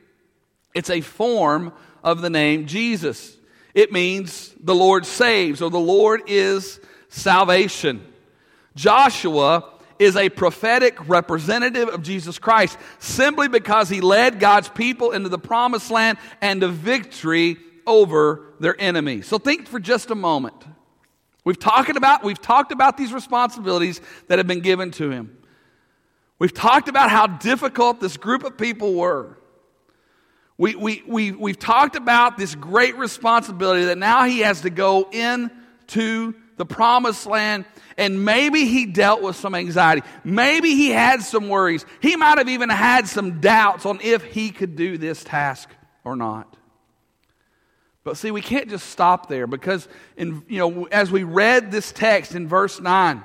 it's 0.74 0.90
a 0.90 1.00
form 1.00 1.72
of 2.02 2.20
the 2.22 2.30
name 2.30 2.66
Jesus. 2.66 3.36
It 3.74 3.92
means 3.92 4.52
the 4.60 4.74
Lord 4.74 5.06
saves 5.06 5.62
or 5.62 5.70
the 5.70 5.78
Lord 5.78 6.22
is 6.26 6.80
salvation. 7.08 8.04
Joshua 8.74 9.72
is 9.98 10.16
a 10.16 10.28
prophetic 10.28 11.08
representative 11.08 11.88
of 11.88 12.02
Jesus 12.02 12.38
Christ 12.38 12.76
simply 12.98 13.48
because 13.48 13.88
he 13.88 14.00
led 14.00 14.40
God's 14.40 14.68
people 14.68 15.12
into 15.12 15.28
the 15.28 15.38
promised 15.38 15.90
land 15.90 16.18
and 16.40 16.60
to 16.60 16.68
victory 16.68 17.56
over 17.86 18.54
their 18.60 18.80
enemies. 18.80 19.26
So 19.26 19.38
think 19.38 19.66
for 19.66 19.80
just 19.80 20.10
a 20.10 20.14
moment. 20.14 20.56
We've 21.44 21.58
talked 21.58 21.96
about, 21.96 22.22
we've 22.22 22.40
talked 22.40 22.72
about 22.72 22.96
these 22.96 23.12
responsibilities 23.12 24.00
that 24.28 24.38
have 24.38 24.46
been 24.46 24.60
given 24.60 24.90
to 24.92 25.10
him. 25.10 25.37
We've 26.38 26.54
talked 26.54 26.88
about 26.88 27.10
how 27.10 27.26
difficult 27.26 28.00
this 28.00 28.16
group 28.16 28.44
of 28.44 28.56
people 28.56 28.94
were. 28.94 29.38
We, 30.56 30.74
we, 30.74 31.02
we, 31.06 31.32
we've 31.32 31.58
talked 31.58 31.96
about 31.96 32.36
this 32.36 32.54
great 32.54 32.96
responsibility 32.96 33.86
that 33.86 33.98
now 33.98 34.24
he 34.24 34.40
has 34.40 34.62
to 34.62 34.70
go 34.70 35.08
into 35.10 36.34
the 36.56 36.66
promised 36.66 37.26
land 37.26 37.64
and 37.96 38.24
maybe 38.24 38.64
he 38.66 38.86
dealt 38.86 39.22
with 39.22 39.36
some 39.36 39.54
anxiety. 39.54 40.02
Maybe 40.24 40.74
he 40.74 40.90
had 40.90 41.22
some 41.22 41.48
worries. 41.48 41.84
He 42.00 42.16
might 42.16 42.38
have 42.38 42.48
even 42.48 42.68
had 42.68 43.08
some 43.08 43.40
doubts 43.40 43.86
on 43.86 44.00
if 44.02 44.22
he 44.24 44.50
could 44.50 44.76
do 44.76 44.98
this 44.98 45.22
task 45.24 45.68
or 46.04 46.16
not. 46.16 46.56
But 48.04 48.16
see, 48.16 48.30
we 48.30 48.40
can't 48.40 48.70
just 48.70 48.90
stop 48.90 49.28
there 49.28 49.46
because 49.46 49.86
in, 50.16 50.42
you 50.48 50.58
know, 50.58 50.84
as 50.86 51.10
we 51.10 51.24
read 51.24 51.70
this 51.70 51.92
text 51.92 52.34
in 52.34 52.48
verse 52.48 52.80
9, 52.80 53.22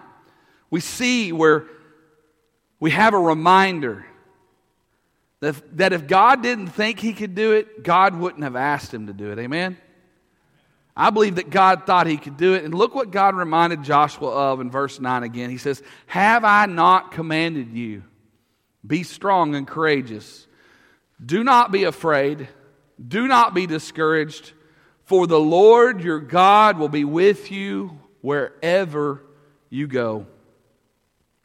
we 0.69 0.79
see 0.79 1.31
where 1.31 1.65
we 2.83 2.91
have 2.91 3.13
a 3.13 3.17
reminder 3.17 4.05
that, 5.39 5.77
that 5.77 5.93
if 5.93 6.05
God 6.05 6.43
didn't 6.43 6.67
think 6.67 6.99
he 6.99 7.13
could 7.13 7.33
do 7.33 7.53
it, 7.53 7.81
God 7.81 8.13
wouldn't 8.13 8.43
have 8.43 8.57
asked 8.57 8.93
him 8.93 9.07
to 9.07 9.13
do 9.13 9.31
it. 9.31 9.39
Amen? 9.39 9.77
I 10.93 11.09
believe 11.09 11.35
that 11.35 11.49
God 11.49 11.85
thought 11.85 12.07
he 12.07 12.17
could 12.17 12.35
do 12.35 12.55
it. 12.55 12.65
And 12.65 12.73
look 12.73 12.93
what 12.93 13.09
God 13.09 13.35
reminded 13.35 13.83
Joshua 13.83 14.27
of 14.27 14.59
in 14.59 14.69
verse 14.69 14.99
9 14.99 15.23
again. 15.23 15.49
He 15.49 15.57
says, 15.57 15.81
Have 16.07 16.43
I 16.43 16.65
not 16.65 17.13
commanded 17.13 17.71
you? 17.71 18.03
Be 18.85 19.03
strong 19.03 19.55
and 19.55 19.65
courageous. 19.65 20.45
Do 21.25 21.41
not 21.41 21.71
be 21.71 21.85
afraid. 21.85 22.49
Do 23.07 23.29
not 23.29 23.53
be 23.53 23.65
discouraged, 23.65 24.51
for 25.05 25.25
the 25.25 25.39
Lord 25.39 26.03
your 26.03 26.19
God 26.19 26.77
will 26.77 26.89
be 26.89 27.05
with 27.05 27.49
you 27.49 27.97
wherever 28.19 29.23
you 29.69 29.87
go. 29.87 30.27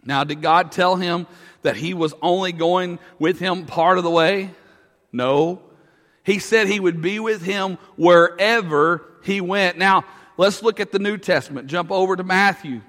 Now, 0.08 0.24
did 0.24 0.40
God 0.40 0.72
tell 0.72 0.96
him 0.96 1.26
that 1.60 1.76
he 1.76 1.92
was 1.92 2.14
only 2.22 2.52
going 2.52 2.98
with 3.18 3.38
him 3.38 3.66
part 3.66 3.98
of 3.98 4.04
the 4.04 4.10
way? 4.10 4.50
No. 5.12 5.60
He 6.24 6.38
said 6.38 6.66
he 6.66 6.80
would 6.80 7.02
be 7.02 7.20
with 7.20 7.42
him 7.42 7.76
wherever 7.96 9.04
he 9.22 9.42
went. 9.42 9.76
Now, 9.76 10.06
let's 10.38 10.62
look 10.62 10.80
at 10.80 10.92
the 10.92 10.98
New 10.98 11.18
Testament. 11.18 11.68
Jump 11.68 11.92
over 11.92 12.16
to 12.16 12.24
Matthew. 12.24 12.80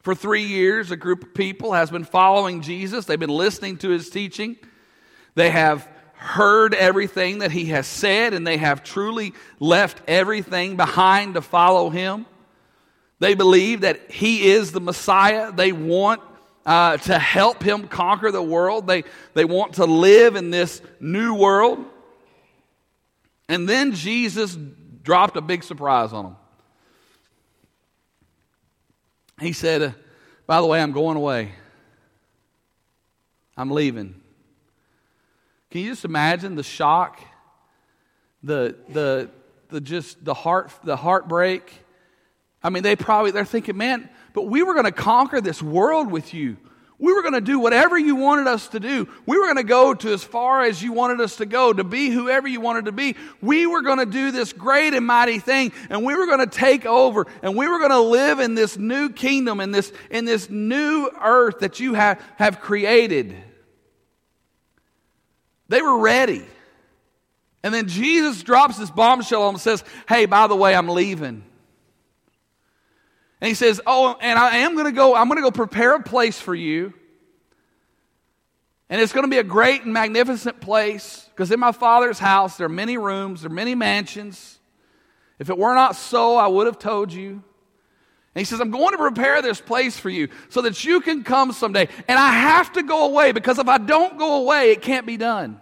For 0.00 0.14
three 0.14 0.44
years, 0.44 0.90
a 0.90 0.96
group 0.96 1.22
of 1.22 1.34
people 1.34 1.72
has 1.72 1.90
been 1.90 2.04
following 2.04 2.60
Jesus. 2.60 3.06
They've 3.06 3.18
been 3.18 3.30
listening 3.30 3.78
to 3.78 3.88
his 3.88 4.10
teaching. 4.10 4.58
They 5.36 5.48
have 5.48 5.88
heard 6.12 6.74
everything 6.74 7.38
that 7.38 7.50
he 7.50 7.66
has 7.66 7.86
said, 7.86 8.34
and 8.34 8.46
they 8.46 8.58
have 8.58 8.84
truly 8.84 9.32
left 9.58 10.02
everything 10.06 10.76
behind 10.76 11.32
to 11.34 11.40
follow 11.40 11.88
him. 11.88 12.26
They 13.20 13.34
believe 13.34 13.82
that 13.82 14.10
he 14.10 14.50
is 14.50 14.72
the 14.72 14.80
Messiah. 14.80 15.52
They 15.52 15.72
want 15.72 16.22
uh, 16.64 16.96
to 16.96 17.18
help 17.18 17.62
him 17.62 17.86
conquer 17.86 18.32
the 18.32 18.42
world. 18.42 18.86
They, 18.86 19.04
they 19.34 19.44
want 19.44 19.74
to 19.74 19.84
live 19.84 20.36
in 20.36 20.50
this 20.50 20.80
new 20.98 21.34
world. 21.34 21.84
And 23.48 23.68
then 23.68 23.92
Jesus 23.92 24.56
dropped 25.02 25.36
a 25.36 25.42
big 25.42 25.62
surprise 25.62 26.12
on 26.12 26.24
them. 26.24 26.36
He 29.38 29.52
said, 29.52 29.94
By 30.46 30.60
the 30.60 30.66
way, 30.66 30.80
I'm 30.82 30.92
going 30.92 31.16
away. 31.16 31.52
I'm 33.56 33.70
leaving. 33.70 34.14
Can 35.70 35.82
you 35.82 35.90
just 35.90 36.04
imagine 36.04 36.56
the 36.56 36.62
shock, 36.62 37.20
the, 38.42 38.76
the, 38.88 39.30
the 39.68 39.80
just 39.80 40.24
the 40.24 40.34
heart, 40.34 40.72
the 40.84 40.96
heartbreak? 40.96 41.70
I 42.62 42.70
mean, 42.70 42.82
they 42.82 42.96
probably, 42.96 43.30
they're 43.30 43.44
thinking, 43.44 43.76
man, 43.76 44.08
but 44.32 44.42
we 44.42 44.62
were 44.62 44.74
going 44.74 44.84
to 44.86 44.92
conquer 44.92 45.40
this 45.40 45.62
world 45.62 46.10
with 46.10 46.34
you. 46.34 46.56
We 46.98 47.14
were 47.14 47.22
going 47.22 47.34
to 47.34 47.40
do 47.40 47.58
whatever 47.58 47.98
you 47.98 48.14
wanted 48.14 48.46
us 48.46 48.68
to 48.68 48.80
do. 48.80 49.08
We 49.24 49.38
were 49.38 49.46
going 49.46 49.56
to 49.56 49.62
go 49.62 49.94
to 49.94 50.12
as 50.12 50.22
far 50.22 50.62
as 50.64 50.82
you 50.82 50.92
wanted 50.92 51.22
us 51.22 51.36
to 51.36 51.46
go, 51.46 51.72
to 51.72 51.82
be 51.82 52.10
whoever 52.10 52.46
you 52.46 52.60
wanted 52.60 52.84
to 52.84 52.92
be. 52.92 53.16
We 53.40 53.66
were 53.66 53.80
going 53.80 54.00
to 54.00 54.06
do 54.06 54.30
this 54.30 54.52
great 54.52 54.92
and 54.92 55.06
mighty 55.06 55.38
thing, 55.38 55.72
and 55.88 56.04
we 56.04 56.14
were 56.14 56.26
going 56.26 56.40
to 56.40 56.46
take 56.46 56.84
over, 56.84 57.26
and 57.42 57.56
we 57.56 57.66
were 57.66 57.78
going 57.78 57.90
to 57.90 58.00
live 58.00 58.38
in 58.38 58.54
this 58.54 58.76
new 58.76 59.08
kingdom, 59.08 59.60
in 59.60 59.70
this, 59.70 59.90
in 60.10 60.26
this 60.26 60.50
new 60.50 61.10
earth 61.22 61.60
that 61.60 61.80
you 61.80 61.94
have, 61.94 62.22
have 62.36 62.60
created. 62.60 63.34
They 65.68 65.80
were 65.80 66.00
ready. 66.00 66.44
And 67.62 67.72
then 67.72 67.88
Jesus 67.88 68.42
drops 68.42 68.76
this 68.76 68.90
bombshell 68.90 69.42
on 69.42 69.48
them 69.48 69.54
and 69.54 69.62
says, 69.62 69.84
Hey, 70.06 70.26
by 70.26 70.48
the 70.48 70.56
way, 70.56 70.74
I'm 70.74 70.88
leaving. 70.88 71.44
And 73.40 73.48
he 73.48 73.54
says, 73.54 73.80
Oh, 73.86 74.16
and 74.20 74.38
I 74.38 74.58
am 74.58 74.74
going 74.74 74.86
to 74.86 74.92
go, 74.92 75.14
I'm 75.14 75.28
going 75.28 75.38
to 75.38 75.42
go 75.42 75.50
prepare 75.50 75.94
a 75.94 76.02
place 76.02 76.40
for 76.40 76.54
you. 76.54 76.92
And 78.88 79.00
it's 79.00 79.12
going 79.12 79.24
to 79.24 79.30
be 79.30 79.38
a 79.38 79.44
great 79.44 79.84
and 79.84 79.92
magnificent 79.92 80.60
place 80.60 81.28
because 81.30 81.50
in 81.52 81.60
my 81.60 81.72
father's 81.72 82.18
house 82.18 82.56
there 82.56 82.66
are 82.66 82.68
many 82.68 82.98
rooms, 82.98 83.42
there 83.42 83.50
are 83.50 83.54
many 83.54 83.74
mansions. 83.74 84.58
If 85.38 85.48
it 85.48 85.56
were 85.56 85.74
not 85.74 85.96
so, 85.96 86.36
I 86.36 86.48
would 86.48 86.66
have 86.66 86.78
told 86.78 87.12
you. 87.12 87.42
And 88.34 88.40
he 88.40 88.44
says, 88.44 88.60
I'm 88.60 88.70
going 88.70 88.92
to 88.92 88.98
prepare 88.98 89.42
this 89.42 89.60
place 89.60 89.98
for 89.98 90.10
you 90.10 90.28
so 90.50 90.62
that 90.62 90.84
you 90.84 91.00
can 91.00 91.24
come 91.24 91.52
someday. 91.52 91.88
And 92.06 92.18
I 92.18 92.30
have 92.30 92.72
to 92.74 92.82
go 92.82 93.06
away 93.06 93.32
because 93.32 93.58
if 93.58 93.68
I 93.68 93.78
don't 93.78 94.18
go 94.18 94.42
away, 94.42 94.70
it 94.72 94.82
can't 94.82 95.06
be 95.06 95.16
done. 95.16 95.60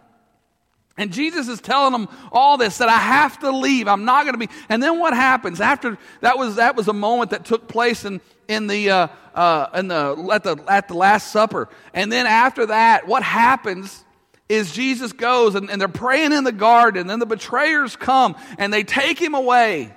And 0.99 1.13
Jesus 1.13 1.47
is 1.47 1.61
telling 1.61 1.93
them 1.93 2.09
all 2.33 2.59
this 2.59 2.79
that 2.79 2.89
I 2.89 2.99
have 2.99 3.39
to 3.39 3.53
leave. 3.53 3.87
I'm 3.87 4.05
not 4.05 4.25
going 4.25 4.35
to 4.35 4.47
be. 4.47 4.53
And 4.69 4.83
then 4.83 4.99
what 4.99 5.15
happens 5.15 5.61
after 5.61 5.97
that 6.21 6.37
was 6.37 6.57
that 6.57 6.75
was 6.75 6.89
a 6.89 6.93
moment 6.93 7.31
that 7.31 7.45
took 7.45 7.69
place 7.69 8.05
in 8.05 8.21
in 8.49 8.67
the 8.67 8.91
uh, 8.91 9.09
uh, 9.35 9.69
in 9.77 9.89
the 9.89 10.29
at 10.33 10.43
the 10.43 10.57
at 10.67 10.89
the 10.89 10.95
Last 10.95 11.31
Supper. 11.31 11.69
And 11.95 12.11
then 12.11 12.27
after 12.27 12.67
that, 12.67 13.07
what 13.07 13.23
happens 13.23 14.05
is 14.49 14.73
Jesus 14.73 15.13
goes 15.13 15.55
and, 15.55 15.71
and 15.71 15.81
they're 15.81 15.89
praying 15.89 16.33
in 16.33 16.43
the 16.43 16.53
garden. 16.53 17.03
And 17.03 17.11
then 17.11 17.21
the 17.21 17.27
betrayers 17.27 17.95
come 17.95 18.35
and 18.59 18.73
they 18.73 18.83
take 18.83 19.21
him 19.21 19.35
away, 19.35 19.95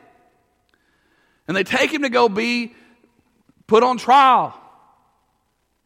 and 1.48 1.58
they 1.58 1.64
take 1.64 1.92
him 1.92 2.04
to 2.04 2.10
go 2.10 2.30
be 2.30 2.76
put 3.66 3.82
on 3.82 3.98
trial. 3.98 4.61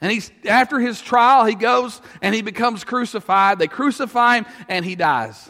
And 0.05 0.11
he's, 0.11 0.29
after 0.47 0.77
his 0.77 1.01
trial, 1.01 1.45
he 1.45 1.55
goes 1.55 1.99
and 2.21 2.35
he 2.35 2.43
becomes 2.43 2.83
crucified. 2.83 3.57
They 3.57 3.65
crucify 3.65 4.35
him 4.35 4.45
and 4.69 4.85
he 4.85 4.93
dies. 4.93 5.49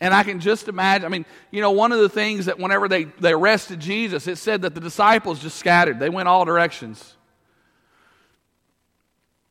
And 0.00 0.14
I 0.14 0.22
can 0.22 0.38
just 0.38 0.68
imagine, 0.68 1.06
I 1.06 1.08
mean, 1.08 1.26
you 1.50 1.60
know, 1.60 1.72
one 1.72 1.90
of 1.90 1.98
the 1.98 2.08
things 2.08 2.46
that 2.46 2.60
whenever 2.60 2.86
they, 2.86 3.06
they 3.18 3.32
arrested 3.32 3.80
Jesus, 3.80 4.28
it 4.28 4.38
said 4.38 4.62
that 4.62 4.76
the 4.76 4.80
disciples 4.80 5.40
just 5.40 5.58
scattered. 5.58 5.98
They 5.98 6.08
went 6.08 6.28
all 6.28 6.44
directions. 6.44 7.16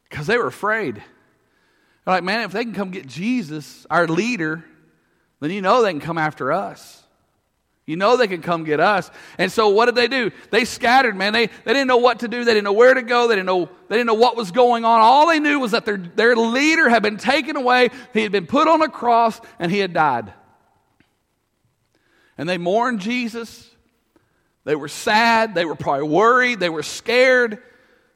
Because 0.09 0.25
they 0.25 0.37
were 0.37 0.47
afraid. 0.47 0.95
They're 0.95 1.03
like, 2.05 2.23
man, 2.23 2.45
if 2.45 2.53
they 2.53 2.63
can 2.63 2.73
come 2.73 2.91
get 2.91 3.07
Jesus, 3.07 3.85
our 3.89 4.07
leader, 4.07 4.63
then 5.41 5.51
you 5.51 5.61
know 5.61 5.83
they 5.83 5.91
can 5.91 5.99
come 5.99 6.17
after 6.17 6.53
us. 6.53 7.03
You 7.89 7.95
know 7.95 8.17
they 8.17 8.27
can 8.27 8.43
come 8.43 8.65
get 8.65 8.79
us. 8.79 9.09
And 9.39 9.51
so 9.51 9.69
what 9.69 9.87
did 9.87 9.95
they 9.95 10.07
do? 10.07 10.29
They 10.51 10.63
scattered, 10.63 11.15
man. 11.15 11.33
They, 11.33 11.47
they 11.47 11.73
didn't 11.73 11.87
know 11.87 11.97
what 11.97 12.19
to 12.19 12.27
do. 12.27 12.43
They 12.43 12.53
didn't 12.53 12.65
know 12.65 12.73
where 12.73 12.93
to 12.93 13.01
go. 13.01 13.27
They 13.27 13.33
didn't 13.33 13.47
know, 13.47 13.67
they 13.87 13.95
didn't 13.95 14.05
know 14.05 14.13
what 14.13 14.37
was 14.37 14.51
going 14.51 14.85
on. 14.85 15.01
All 15.01 15.27
they 15.27 15.39
knew 15.39 15.59
was 15.59 15.71
that 15.71 15.85
their, 15.85 15.97
their 15.97 16.35
leader 16.35 16.87
had 16.87 17.01
been 17.01 17.17
taken 17.17 17.55
away. 17.55 17.89
He 18.13 18.21
had 18.21 18.31
been 18.31 18.45
put 18.45 18.67
on 18.67 18.83
a 18.83 18.89
cross 18.89 19.41
and 19.57 19.71
he 19.71 19.79
had 19.79 19.91
died. 19.91 20.31
And 22.37 22.47
they 22.47 22.59
mourned 22.59 22.99
Jesus. 22.99 23.67
They 24.65 24.75
were 24.75 24.87
sad. 24.87 25.55
They 25.55 25.65
were 25.65 25.73
probably 25.73 26.09
worried. 26.09 26.59
They 26.59 26.69
were 26.69 26.83
scared. 26.83 27.57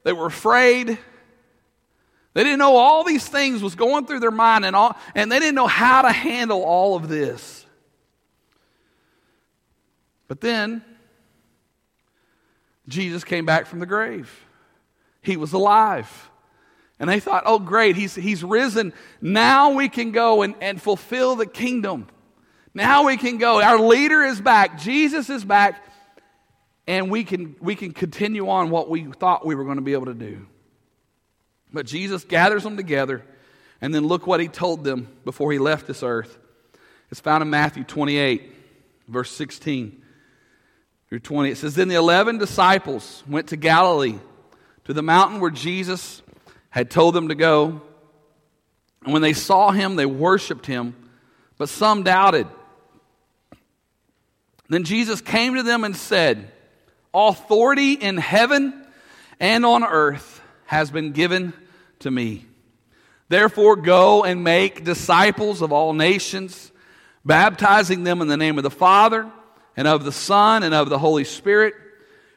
They 0.03 0.13
were 0.13 0.27
afraid. 0.27 0.99
They 2.35 2.43
didn't 2.43 2.59
know 2.59 2.75
all 2.75 3.03
these 3.03 3.27
things 3.27 3.63
was 3.63 3.73
going 3.73 4.05
through 4.05 4.19
their 4.19 4.29
mind 4.29 4.65
and 4.65 4.75
all, 4.75 4.95
and 5.15 5.31
they 5.31 5.39
didn't 5.39 5.55
know 5.55 5.65
how 5.65 6.03
to 6.03 6.11
handle 6.11 6.61
all 6.61 6.95
of 6.95 7.09
this. 7.09 7.62
But 10.33 10.41
then, 10.41 10.81
Jesus 12.87 13.23
came 13.23 13.45
back 13.45 13.67
from 13.67 13.77
the 13.77 13.85
grave. 13.85 14.43
He 15.21 15.37
was 15.37 15.53
alive. 15.53 16.09
And 16.99 17.07
they 17.07 17.19
thought, 17.19 17.43
oh, 17.45 17.59
great, 17.59 17.95
he's, 17.95 18.15
he's 18.15 18.43
risen. 18.43 18.93
Now 19.21 19.73
we 19.73 19.89
can 19.89 20.11
go 20.11 20.41
and, 20.41 20.55
and 20.59 20.81
fulfill 20.81 21.35
the 21.35 21.45
kingdom. 21.45 22.07
Now 22.73 23.05
we 23.05 23.15
can 23.15 23.37
go. 23.37 23.61
Our 23.61 23.77
leader 23.77 24.23
is 24.23 24.41
back. 24.41 24.79
Jesus 24.79 25.29
is 25.29 25.45
back. 25.45 25.85
And 26.87 27.11
we 27.11 27.25
can, 27.25 27.55
we 27.61 27.75
can 27.75 27.91
continue 27.91 28.49
on 28.49 28.71
what 28.71 28.89
we 28.89 29.03
thought 29.03 29.45
we 29.45 29.53
were 29.53 29.65
going 29.65 29.75
to 29.75 29.83
be 29.83 29.93
able 29.93 30.07
to 30.07 30.15
do. 30.15 30.47
But 31.71 31.85
Jesus 31.85 32.23
gathers 32.23 32.63
them 32.63 32.75
together. 32.75 33.23
And 33.81 33.93
then 33.93 34.07
look 34.07 34.25
what 34.25 34.39
he 34.39 34.47
told 34.47 34.83
them 34.83 35.15
before 35.25 35.51
he 35.51 35.59
left 35.59 35.85
this 35.85 36.01
earth. 36.01 36.39
It's 37.11 37.19
found 37.19 37.43
in 37.43 37.51
Matthew 37.51 37.83
28, 37.83 38.51
verse 39.07 39.29
16 39.29 39.99
through 41.13 41.19
20. 41.19 41.51
It 41.51 41.57
says, 41.59 41.75
Then 41.75 41.89
the 41.89 41.95
11 41.95 42.39
disciples 42.39 43.23
went 43.29 43.49
to 43.49 43.55
Galilee, 43.55 44.17
to 44.85 44.93
the 44.93 45.03
mountain 45.03 45.39
where 45.39 45.51
Jesus 45.51 46.23
had 46.71 46.89
told 46.89 47.13
them 47.13 47.27
to 47.27 47.35
go. 47.35 47.83
And 49.03 49.13
when 49.13 49.21
they 49.21 49.33
saw 49.33 49.69
him, 49.69 49.95
they 49.95 50.07
worshiped 50.07 50.65
him, 50.65 50.95
but 51.59 51.69
some 51.69 52.01
doubted. 52.01 52.47
Then 54.69 54.85
Jesus 54.85 55.21
came 55.21 55.53
to 55.53 55.61
them 55.61 55.83
and 55.83 55.95
said, 55.95 56.51
Authority 57.13 57.93
in 57.93 58.17
heaven 58.17 58.73
and 59.39 59.67
on 59.67 59.83
earth 59.83 60.41
has 60.65 60.89
been 60.89 61.11
given 61.11 61.53
to 61.99 62.09
me. 62.09 62.47
Therefore, 63.29 63.75
go 63.75 64.23
and 64.23 64.43
make 64.43 64.83
disciples 64.83 65.61
of 65.61 65.71
all 65.71 65.93
nations, 65.93 66.71
baptizing 67.23 68.03
them 68.03 68.19
in 68.19 68.27
the 68.27 68.35
name 68.35 68.57
of 68.57 68.63
the 68.63 68.71
Father 68.71 69.31
and 69.75 69.87
of 69.87 70.03
the 70.03 70.11
Son 70.11 70.63
and 70.63 70.73
of 70.73 70.89
the 70.89 70.99
Holy 70.99 71.23
Spirit, 71.23 71.73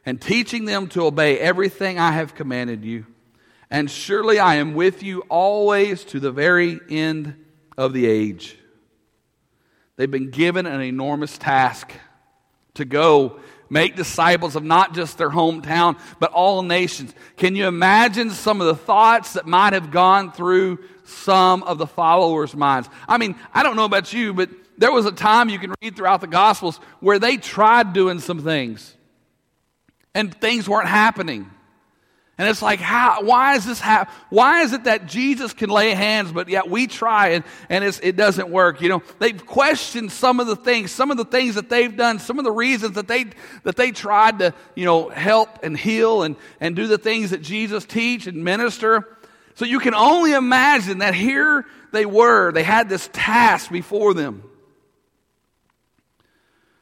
and 0.05 0.21
teaching 0.21 0.64
them 0.64 0.87
to 0.88 1.07
obey 1.07 1.38
everything 1.38 1.99
I 1.99 2.12
have 2.12 2.35
commanded 2.35 2.85
you. 2.85 3.07
And 3.71 3.90
surely 3.90 4.38
I 4.38 4.57
am 4.57 4.75
with 4.75 5.02
you 5.02 5.21
always 5.28 6.05
to 6.07 6.21
the 6.21 6.31
very 6.31 6.78
end 6.88 7.45
of 7.76 7.93
the 7.93 8.07
age. 8.07 8.57
They've 9.97 10.11
been 10.11 10.31
given 10.31 10.66
an 10.66 10.81
enormous 10.81 11.37
task 11.38 11.93
to 12.75 12.85
go 12.85 13.40
make 13.69 13.97
disciples 13.97 14.55
of 14.55 14.62
not 14.62 14.95
just 14.95 15.19
their 15.19 15.31
hometown, 15.31 15.99
but 16.21 16.31
all 16.33 16.62
nations. 16.62 17.12
Can 17.37 17.57
you 17.57 17.66
imagine 17.66 18.31
some 18.31 18.61
of 18.61 18.66
the 18.69 18.76
thoughts 18.76 19.33
that 19.33 19.47
might 19.47 19.73
have 19.73 19.90
gone 19.90 20.31
through 20.31 20.78
some 21.05 21.62
of 21.64 21.78
the 21.78 21.87
followers' 21.87 22.55
minds? 22.55 22.88
I 23.09 23.19
mean, 23.19 23.35
I 23.52 23.62
don't 23.62 23.76
know 23.76 23.85
about 23.85 24.12
you, 24.12 24.33
but 24.33 24.50
there 24.78 24.92
was 24.92 25.06
a 25.06 25.12
time 25.12 25.49
you 25.49 25.59
can 25.59 25.75
read 25.83 25.97
throughout 25.97 26.21
the 26.21 26.26
Gospels 26.26 26.78
where 27.00 27.18
they 27.18 27.37
tried 27.37 27.92
doing 27.92 28.21
some 28.21 28.42
things 28.42 28.95
and 30.14 30.35
things 30.35 30.68
weren't 30.68 30.88
happening. 30.88 31.50
And 32.38 32.47
it's 32.50 32.61
like, 32.61 32.80
how, 32.80 33.23
why 33.23 33.54
is 33.54 33.64
this 33.64 33.80
happen? 33.80 34.12
Why 34.28 34.61
is 34.61 34.75
it 34.75 34.85
that 34.85 35.06
Jesus 35.06 35.54
can 35.54 35.71
lay 35.71 35.95
hands, 35.95 36.33
but 36.33 36.50
yet 36.50 36.68
we 36.68 36.87
try 36.87 37.28
and, 37.28 37.45
and 37.71 37.83
it 37.83 38.14
doesn't 38.14 38.50
work? 38.50 38.83
You 38.83 38.90
know, 38.90 39.02
they've 39.18 39.47
questioned 39.47 40.12
some 40.12 40.38
of 40.38 40.47
the 40.47 40.56
things, 40.56 40.90
some 40.90 41.11
of 41.11 41.16
the 41.16 41.25
things 41.25 41.54
that 41.54 41.71
they've 41.71 41.97
done, 41.97 42.18
some 42.18 42.38
of 42.38 42.45
the 42.45 42.52
reasons 42.52 42.97
that 42.97 43.09
they, 43.09 43.25
that 43.62 43.76
they 43.76 43.90
tried 43.90 44.40
to, 44.40 44.52
you 44.75 44.85
know, 44.85 45.09
help 45.09 45.61
and 45.62 45.78
heal 45.78 46.25
and, 46.25 46.37
and 46.61 46.76
do 46.76 46.87
the 46.87 46.99
things 46.99 47.30
that 47.30 47.40
Jesus 47.40 47.87
teach 47.87 48.26
and 48.26 48.45
minister. 48.45 49.09
So 49.54 49.64
you 49.64 49.80
can 49.80 49.95
only 49.95 50.35
imagine 50.35 50.99
that 50.99 51.14
here 51.14 51.64
they 51.92 52.04
were, 52.04 52.52
they 52.52 52.64
had 52.64 52.90
this 52.90 53.09
task 53.14 53.71
before 53.71 54.12
them. 54.12 54.42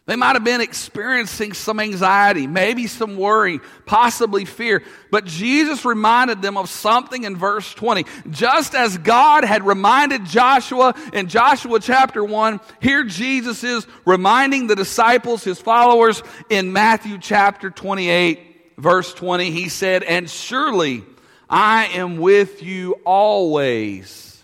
They 0.07 0.17
might 0.17 0.35
have 0.35 0.45
been 0.45 0.61
experiencing 0.61 1.55
some 1.55 1.81
anxiety, 1.81 2.47
maybe 2.47 2.87
some 2.87 3.17
worry, 3.17 3.61
possibly 3.87 4.45
fear. 4.45 4.83
But 5.11 5.25
Jesus 5.25 5.87
reminded 5.87 6.43
them 6.43 6.59
of 6.59 6.69
something 6.69 7.25
in 7.25 7.37
verse 7.37 7.73
20. 7.73 8.05
Just 8.29 8.75
as 8.75 8.99
God 8.99 9.45
had 9.45 9.67
reminded 9.67 10.27
Joshua 10.27 10.95
in 11.15 11.29
Joshua 11.29 11.81
chapter 11.81 12.23
1, 12.23 12.61
here 12.83 13.05
Jesus 13.05 13.65
is 13.65 13.87
reminding 14.05 14.67
the 14.67 14.77
disciples, 14.77 15.43
his 15.43 15.59
followers, 15.59 16.23
in 16.51 16.75
Matthew 16.75 17.17
chapter 17.19 17.71
28, 17.71 18.75
verse 18.77 19.15
20. 19.15 19.53
He 19.53 19.71
said, 19.71 20.03
And 20.03 20.29
surely 20.29 21.03
I 21.49 21.87
am 21.95 22.19
with 22.19 22.63
you 22.63 23.01
always 23.07 24.43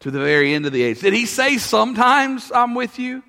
to 0.00 0.10
the 0.10 0.20
very 0.20 0.52
end 0.52 0.66
of 0.66 0.72
the 0.72 0.82
age. 0.82 1.00
Did 1.00 1.14
he 1.14 1.24
say 1.24 1.56
sometimes 1.56 2.52
I'm 2.54 2.74
with 2.74 2.98
you? 2.98 3.22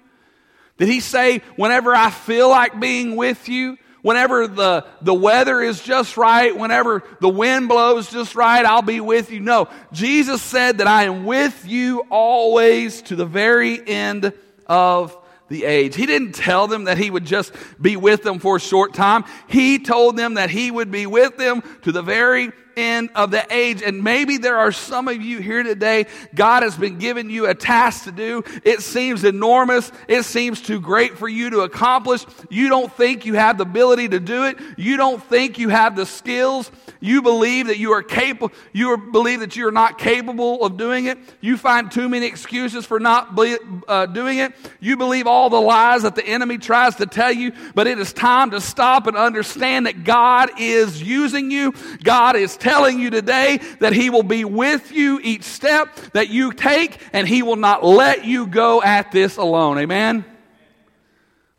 Did 0.79 0.88
he 0.88 1.01
say, 1.01 1.39
whenever 1.57 1.93
I 1.93 2.09
feel 2.09 2.50
like 2.50 2.79
being 2.79 3.15
with 3.15 3.48
you, 3.48 3.77
whenever 4.01 4.48
the, 4.48 4.86
the 5.01 5.13
weather 5.13 5.62
is 5.62 5.81
just 5.83 6.15
right, 6.17 6.55
whenever 6.57 7.03
the 7.19 7.29
wind 7.29 7.67
blows 7.67 8.09
just 8.09 8.33
right, 8.33 8.65
I'll 8.65 8.81
be 8.81 9.01
with 9.01 9.29
you? 9.29 9.41
No. 9.41 9.67
Jesus 9.91 10.41
said 10.41 10.77
that 10.77 10.88
I 10.88 11.03
am 11.03 11.25
with 11.25 11.65
you 11.67 12.05
always 12.09 13.01
to 13.03 13.17
the 13.17 13.25
very 13.25 13.86
end 13.88 14.33
of 14.67 15.17
the 15.50 15.65
age. 15.65 15.95
He 15.95 16.05
didn't 16.05 16.33
tell 16.33 16.67
them 16.67 16.86
that 16.86 16.98
he 16.98 17.12
would 17.12 17.25
just 17.25 17.53
be 17.81 17.98
with 17.98 18.24
them 18.24 18.39
for 18.39 18.55
a 18.55 18.59
short 18.59 18.93
time. 18.93 19.25
He 19.48 19.79
told 19.79 20.15
them 20.15 20.36
that 20.36 20.50
he 20.50 20.71
would 20.71 20.91
be 20.91 21.05
with 21.05 21.38
them 21.38 21.62
to 21.81 21.91
the 21.91 22.01
very 22.01 22.51
end 22.79 23.09
of 23.15 23.31
the 23.31 23.45
age. 23.53 23.81
And 23.81 24.03
maybe 24.03 24.38
there 24.38 24.57
are 24.57 24.71
some 24.71 25.07
of 25.07 25.21
you 25.21 25.39
here 25.39 25.63
today, 25.63 26.05
God 26.33 26.63
has 26.63 26.77
been 26.77 26.98
giving 26.98 27.29
you 27.29 27.48
a 27.48 27.55
task 27.55 28.05
to 28.05 28.12
do. 28.12 28.43
It 28.63 28.81
seems 28.81 29.24
enormous. 29.24 29.91
It 30.07 30.24
seems 30.24 30.62
too 30.62 30.79
great 30.79 31.17
for 31.17 31.27
you 31.27 31.50
to 31.51 31.62
accomplish. 31.62 32.25
You 32.50 32.69
don't 32.69 32.91
think 32.91 33.25
you 33.25 33.36
have 33.36 33.57
the 33.57 33.63
ability 33.63 34.09
to 34.09 34.19
do 34.19 34.45
it. 34.45 34.57
You 34.77 34.98
don't 34.98 35.24
think 35.24 35.59
you 35.59 35.69
have 35.69 35.95
the 35.95 36.05
skills. 36.05 36.71
You 37.00 37.21
believe 37.21 37.67
that 37.67 37.77
you 37.77 37.93
are 37.93 38.03
capable, 38.03 38.51
you 38.74 38.98
believe 38.98 39.39
that 39.39 39.55
you 39.55 39.67
are 39.67 39.71
not 39.71 39.98
capable 39.98 40.65
of 40.65 40.75
doing 40.75 41.05
it. 41.05 41.17
You 41.39 41.55
find 41.57 41.89
too 41.89 42.09
many 42.09 42.25
excuses 42.25 42.86
for 42.86 43.00
not 43.00 43.39
uh, 43.88 44.05
doing 44.07 44.39
it. 44.39 44.53
You 44.81 44.98
believe 44.98 45.25
all 45.25 45.50
the 45.50 45.62
lies 45.62 46.03
that 46.03 46.15
the 46.15 46.25
enemy 46.25 46.57
tries 46.57 46.95
to 46.95 47.05
tell 47.05 47.31
you, 47.31 47.53
but 47.74 47.88
it 47.88 48.00
is 48.00 48.12
time 48.12 48.51
to 48.51 48.59
stop 48.59 49.07
and 49.07 49.15
understand 49.15 49.86
that 49.86 50.03
God 50.03 50.50
is 50.59 51.01
using 51.01 51.51
you. 51.51 51.74
God 52.03 52.36
is 52.36 52.57
telling 52.69 52.99
you 52.99 53.09
today 53.09 53.57
that 53.79 53.93
He 53.93 54.11
will 54.11 54.23
be 54.23 54.45
with 54.45 54.91
you 54.91 55.19
each 55.23 55.43
step 55.43 55.95
that 56.13 56.29
you 56.29 56.53
take, 56.53 57.01
and 57.13 57.27
He 57.27 57.41
will 57.41 57.55
not 57.55 57.83
let 57.83 58.25
you 58.25 58.45
go 58.45 58.81
at 58.81 59.11
this 59.11 59.38
alone. 59.38 59.79
Amen? 59.79 60.23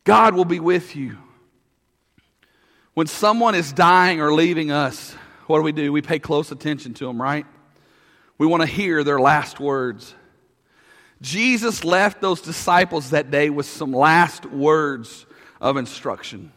God 0.05 0.35
will 0.35 0.45
be 0.45 0.61
with 0.61 0.95
you. 0.95 1.19
When 2.95 3.09
someone 3.09 3.57
is 3.57 3.73
dying 3.73 4.21
or 4.21 4.33
leaving 4.33 4.71
us, 4.71 5.13
what 5.47 5.59
do 5.59 5.63
we 5.63 5.73
do? 5.73 5.93
We 5.93 6.01
pay 6.01 6.21
close 6.21 6.53
attention 6.53 6.95
to 6.95 7.07
them, 7.07 7.21
right? 7.21 7.47
We 8.39 8.47
want 8.47 8.63
to 8.63 8.69
hear 8.69 9.03
their 9.03 9.21
last 9.21 9.59
words. 9.59 10.15
Jesus 11.21 11.85
left 11.85 12.21
those 12.21 12.41
disciples 12.41 13.11
that 13.11 13.31
day 13.31 13.51
with 13.51 13.67
some 13.67 13.93
last 13.93 14.47
words 14.47 15.27
of 15.61 15.77
instruction. 15.77 16.53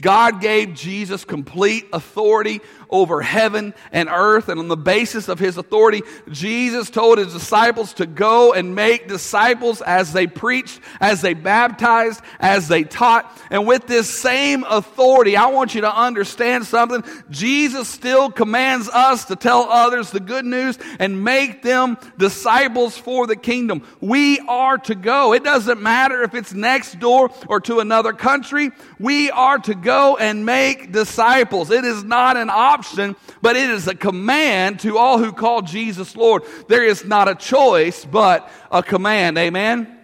God 0.00 0.40
gave 0.40 0.74
Jesus 0.74 1.24
complete 1.24 1.86
authority 1.92 2.60
over 2.90 3.20
heaven 3.20 3.74
and 3.92 4.08
earth. 4.08 4.48
And 4.48 4.60
on 4.60 4.68
the 4.68 4.76
basis 4.76 5.28
of 5.28 5.38
his 5.38 5.56
authority, 5.56 6.02
Jesus 6.30 6.90
told 6.90 7.18
his 7.18 7.32
disciples 7.32 7.94
to 7.94 8.06
go 8.06 8.52
and 8.52 8.74
make 8.74 9.08
disciples 9.08 9.82
as 9.82 10.12
they 10.12 10.26
preached, 10.26 10.80
as 11.00 11.20
they 11.20 11.34
baptized, 11.34 12.20
as 12.38 12.68
they 12.68 12.84
taught. 12.84 13.30
And 13.50 13.66
with 13.66 13.86
this 13.86 14.08
same 14.08 14.64
authority, 14.64 15.36
I 15.36 15.46
want 15.46 15.74
you 15.74 15.80
to 15.82 15.94
understand 15.94 16.66
something. 16.66 17.04
Jesus 17.30 17.88
still 17.88 18.30
commands 18.30 18.88
us 18.88 19.26
to 19.26 19.36
tell 19.36 19.62
others 19.62 20.10
the 20.10 20.20
good 20.20 20.44
news 20.44 20.78
and 20.98 21.24
make 21.24 21.62
them 21.62 21.98
disciples 22.18 22.96
for 22.96 23.26
the 23.26 23.36
kingdom. 23.36 23.82
We 24.00 24.38
are 24.40 24.78
to 24.78 24.94
go. 24.94 25.32
It 25.32 25.44
doesn't 25.44 25.82
matter 25.82 26.22
if 26.22 26.34
it's 26.34 26.52
next 26.52 26.98
door 27.00 27.30
or 27.48 27.60
to 27.60 27.80
another 27.80 28.12
country. 28.12 28.70
We 28.98 29.30
are 29.30 29.58
to 29.58 29.74
go 29.74 30.16
and 30.16 30.46
make 30.46 30.92
disciples. 30.92 31.70
It 31.70 31.84
is 31.84 32.04
not 32.04 32.36
an 32.36 32.50
option 32.50 32.75
option, 32.76 33.16
but 33.40 33.56
it 33.56 33.70
is 33.70 33.88
a 33.88 33.94
command 33.94 34.80
to 34.80 34.98
all 34.98 35.18
who 35.18 35.32
call 35.32 35.62
Jesus 35.62 36.14
Lord. 36.14 36.42
There 36.68 36.84
is 36.84 37.06
not 37.06 37.26
a 37.26 37.34
choice, 37.34 38.04
but 38.04 38.50
a 38.70 38.82
command. 38.82 39.38
Amen? 39.38 39.98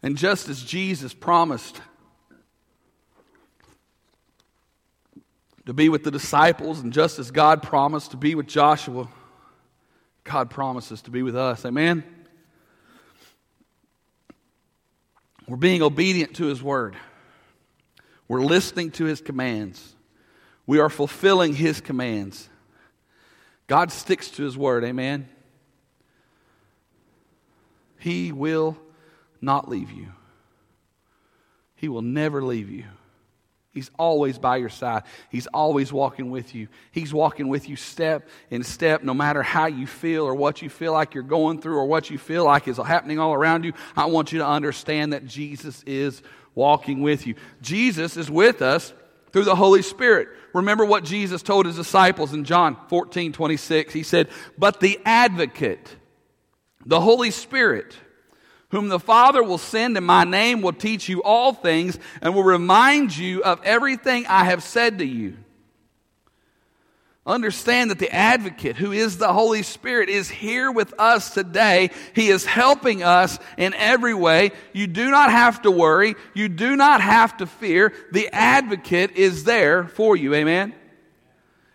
And 0.00 0.16
just 0.16 0.48
as 0.48 0.62
Jesus 0.62 1.12
promised 1.12 1.80
to 5.66 5.72
be 5.72 5.88
with 5.88 6.04
the 6.04 6.10
disciples, 6.10 6.80
and 6.80 6.92
just 6.92 7.18
as 7.18 7.32
God 7.32 7.62
promised 7.62 8.12
to 8.12 8.16
be 8.16 8.36
with 8.36 8.46
Joshua, 8.46 9.08
God 10.22 10.50
promises 10.50 11.02
to 11.02 11.10
be 11.10 11.22
with 11.22 11.34
us. 11.34 11.64
Amen? 11.64 12.04
We're 15.48 15.56
being 15.56 15.82
obedient 15.82 16.36
to 16.36 16.46
His 16.46 16.62
word. 16.62 16.96
We're 18.28 18.42
listening 18.42 18.90
to 18.92 19.04
his 19.04 19.20
commands. 19.20 19.94
We 20.66 20.78
are 20.78 20.88
fulfilling 20.88 21.54
his 21.54 21.80
commands. 21.80 22.48
God 23.66 23.92
sticks 23.92 24.30
to 24.32 24.42
his 24.44 24.56
word. 24.56 24.84
Amen. 24.84 25.28
He 27.98 28.32
will 28.32 28.76
not 29.40 29.68
leave 29.68 29.90
you. 29.90 30.08
He 31.76 31.88
will 31.88 32.02
never 32.02 32.42
leave 32.42 32.70
you. 32.70 32.84
He's 33.74 33.90
always 33.98 34.38
by 34.38 34.58
your 34.58 34.68
side. 34.68 35.02
He's 35.30 35.48
always 35.48 35.92
walking 35.92 36.30
with 36.30 36.54
you. 36.54 36.68
He's 36.92 37.12
walking 37.12 37.48
with 37.48 37.68
you 37.68 37.74
step 37.74 38.28
in 38.48 38.62
step, 38.62 39.02
no 39.02 39.12
matter 39.12 39.42
how 39.42 39.66
you 39.66 39.88
feel 39.88 40.24
or 40.24 40.34
what 40.34 40.62
you 40.62 40.70
feel 40.70 40.92
like 40.92 41.12
you're 41.12 41.24
going 41.24 41.60
through 41.60 41.76
or 41.76 41.84
what 41.84 42.08
you 42.08 42.16
feel 42.16 42.44
like 42.44 42.68
is 42.68 42.76
happening 42.76 43.18
all 43.18 43.34
around 43.34 43.64
you. 43.64 43.72
I 43.96 44.06
want 44.06 44.30
you 44.30 44.38
to 44.38 44.46
understand 44.46 45.12
that 45.12 45.26
Jesus 45.26 45.82
is 45.82 46.22
walking 46.54 47.00
with 47.00 47.26
you. 47.26 47.34
Jesus 47.60 48.16
is 48.16 48.30
with 48.30 48.62
us 48.62 48.92
through 49.32 49.44
the 49.44 49.56
Holy 49.56 49.82
Spirit. 49.82 50.28
Remember 50.52 50.84
what 50.84 51.04
Jesus 51.04 51.42
told 51.42 51.66
his 51.66 51.76
disciples 51.76 52.32
in 52.32 52.44
John 52.44 52.76
14 52.88 53.32
26. 53.32 53.92
He 53.92 54.02
said, 54.02 54.28
But 54.56 54.80
the 54.80 55.00
advocate, 55.04 55.96
the 56.86 57.00
Holy 57.00 57.32
Spirit, 57.32 57.96
whom 58.70 58.88
the 58.88 59.00
Father 59.00 59.42
will 59.42 59.58
send 59.58 59.96
in 59.96 60.04
my 60.04 60.24
name, 60.24 60.62
will 60.62 60.72
teach 60.72 61.08
you 61.08 61.22
all 61.22 61.52
things 61.52 61.98
and 62.22 62.34
will 62.34 62.44
remind 62.44 63.16
you 63.16 63.42
of 63.42 63.60
everything 63.64 64.26
I 64.26 64.44
have 64.44 64.62
said 64.62 64.98
to 64.98 65.04
you. 65.04 65.36
Understand 67.26 67.90
that 67.90 67.98
the 67.98 68.14
advocate, 68.14 68.76
who 68.76 68.92
is 68.92 69.16
the 69.16 69.32
Holy 69.32 69.62
Spirit, 69.62 70.10
is 70.10 70.28
here 70.28 70.70
with 70.70 70.92
us 70.98 71.32
today. 71.32 71.90
He 72.14 72.28
is 72.28 72.44
helping 72.44 73.02
us 73.02 73.38
in 73.56 73.72
every 73.72 74.12
way. 74.12 74.52
You 74.74 74.86
do 74.86 75.10
not 75.10 75.30
have 75.30 75.62
to 75.62 75.70
worry. 75.70 76.16
You 76.34 76.50
do 76.50 76.76
not 76.76 77.00
have 77.00 77.38
to 77.38 77.46
fear. 77.46 77.94
The 78.12 78.28
advocate 78.28 79.12
is 79.12 79.44
there 79.44 79.84
for 79.88 80.16
you. 80.16 80.34
Amen? 80.34 80.74